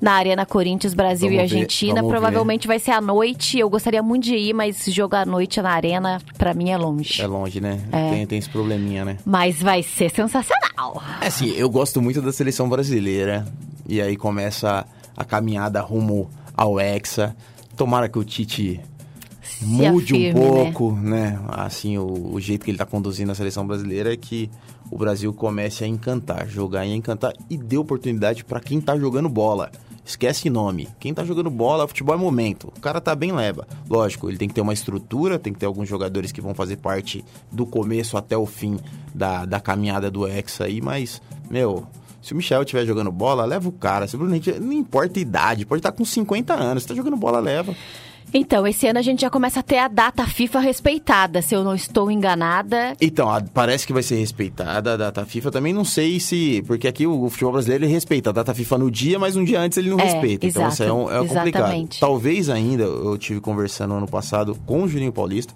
[0.00, 1.94] na Arena Corinthians, Brasil Vamos e ver, Argentina.
[1.96, 3.58] vamos Provavelmente vai ser à noite.
[3.58, 7.20] Eu gostaria muito de ir, mas jogar à noite na Arena, pra mim, é longe.
[7.20, 7.80] É longe, né?
[7.92, 8.10] É.
[8.10, 9.18] Tem, tem esse probleminha, né?
[9.24, 11.02] Mas vai ser sensacional.
[11.20, 13.46] É assim, eu gosto muito da seleção brasileira.
[13.88, 14.84] E aí começa
[15.16, 17.34] a caminhada rumo ao Hexa.
[17.76, 18.80] Tomara que o Tite
[19.42, 20.64] Se mude afirme, um né?
[20.72, 21.38] pouco, né?
[21.48, 24.50] Assim, o, o jeito que ele tá conduzindo a seleção brasileira é que
[24.90, 29.28] o Brasil comece a encantar, jogar e encantar e dê oportunidade pra quem tá jogando
[29.28, 29.70] bola.
[30.06, 30.88] Esquece nome.
[31.00, 32.72] Quem tá jogando bola, futebol é momento.
[32.76, 33.66] O cara tá bem leva.
[33.90, 36.76] Lógico, ele tem que ter uma estrutura, tem que ter alguns jogadores que vão fazer
[36.76, 38.78] parte do começo até o fim
[39.12, 41.84] da, da caminhada do Hexa aí, mas, meu,
[42.22, 44.06] se o Michel estiver jogando bola, leva o cara.
[44.06, 46.84] Simplesmente, não importa a idade, pode estar com 50 anos.
[46.84, 47.74] Se tá jogando bola, leva.
[48.34, 51.64] Então, esse ano a gente já começa a ter a data FIFA respeitada, se eu
[51.64, 52.94] não estou enganada.
[53.00, 55.50] Então, a- parece que vai ser respeitada a data FIFA.
[55.50, 56.62] Também não sei se.
[56.66, 59.44] Porque aqui o, o futebol brasileiro ele respeita a data FIFA no dia, mas um
[59.44, 60.46] dia antes ele não É, respeita.
[60.46, 61.48] Então, exato, isso aí é, um, é complicado.
[61.48, 62.00] exatamente.
[62.00, 65.54] Talvez ainda, eu tive conversando ano passado com o Juninho Paulista,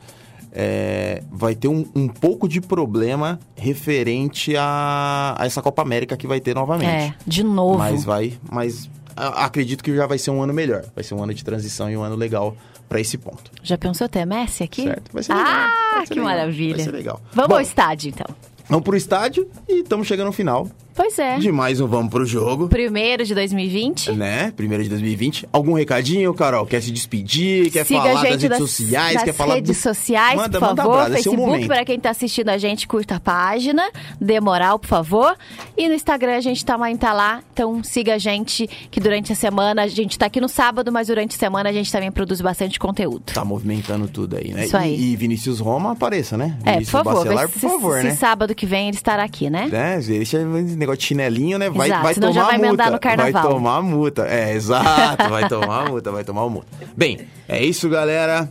[0.52, 6.26] é, vai ter um, um pouco de problema referente a, a essa Copa América que
[6.26, 6.88] vai ter novamente.
[6.88, 7.78] É, de novo.
[7.78, 8.32] Mas vai.
[8.50, 8.88] Mas
[9.28, 10.84] acredito que já vai ser um ano melhor.
[10.94, 12.56] Vai ser um ano de transição e um ano legal
[12.88, 13.50] pra esse ponto.
[13.62, 14.82] Já pensou ter Messi aqui?
[14.82, 15.12] Certo.
[15.12, 15.52] Vai ser legal.
[15.52, 16.24] Ah, ser que legal.
[16.24, 16.76] maravilha.
[16.76, 17.20] Vai ser legal.
[17.32, 18.34] Vamos Bom, ao estádio, então.
[18.68, 20.68] Vamos pro estádio e estamos chegando no final
[21.00, 21.38] Pois é.
[21.38, 22.68] de mais um Vamos pro Jogo.
[22.68, 24.12] Primeiro de 2020.
[24.12, 24.52] Né?
[24.54, 25.48] Primeiro de 2020.
[25.50, 26.66] Algum recadinho, Carol?
[26.66, 27.70] Quer se despedir?
[27.70, 29.14] Quer Siga falar das redes das, sociais?
[29.14, 29.82] das quer falar redes do...
[29.82, 31.00] sociais, Manda- por manda favor.
[31.00, 33.82] esse é Facebook, para quem tá assistindo a gente, curta a página.
[34.20, 35.34] Dê moral, por favor.
[35.74, 37.42] E no Instagram a gente também tá lá.
[37.50, 41.06] Então siga a gente, que durante a semana, a gente tá aqui no sábado, mas
[41.06, 43.32] durante a semana a gente também produz bastante conteúdo.
[43.32, 44.66] Tá movimentando tudo aí, né?
[44.66, 44.96] Isso aí.
[44.96, 46.58] E, e Vinícius Roma apareça, né?
[46.62, 47.14] É, por favor.
[47.14, 48.14] Bacelar, por se, favor, se né?
[48.16, 49.66] sábado que vem ele estará aqui, né?
[49.72, 49.98] né?
[49.98, 51.68] Deixa esse negócio de chinelinho, né?
[51.70, 52.90] Vai, Exato, vai senão tomar já vai multa.
[52.90, 53.32] no carnaval.
[53.42, 54.26] Vai tomar multa.
[54.26, 55.28] É, exato.
[55.28, 56.66] Vai tomar multa, vai tomar multa.
[56.96, 58.50] Bem, é isso, galera.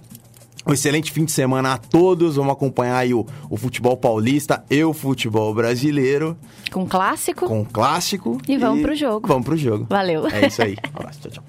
[0.67, 2.35] Um excelente fim de semana a todos.
[2.35, 6.37] Vamos acompanhar aí o, o futebol paulista e o futebol brasileiro
[6.71, 7.47] Com clássico.
[7.47, 8.37] com clássico.
[8.47, 9.27] E vamos pro jogo.
[9.27, 9.87] Vamos pro jogo.
[9.89, 10.27] Valeu.
[10.27, 10.75] É isso aí.
[10.93, 11.19] Um abraço.
[11.21, 11.43] Tchau, tchau.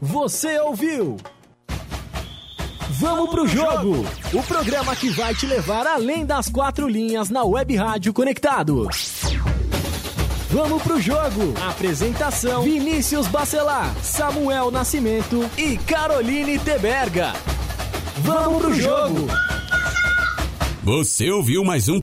[0.00, 1.16] Você ouviu?
[3.02, 4.06] Vamos pro jogo!
[4.32, 9.22] O programa que vai te levar além das quatro linhas na Web Rádio Conectados.
[10.48, 11.52] Vamos pro jogo!
[11.68, 17.32] Apresentação: Vinícius Bacelar, Samuel Nascimento e Caroline Teberga.
[18.18, 19.26] Vamos pro jogo!
[20.84, 22.00] Você ouviu mais um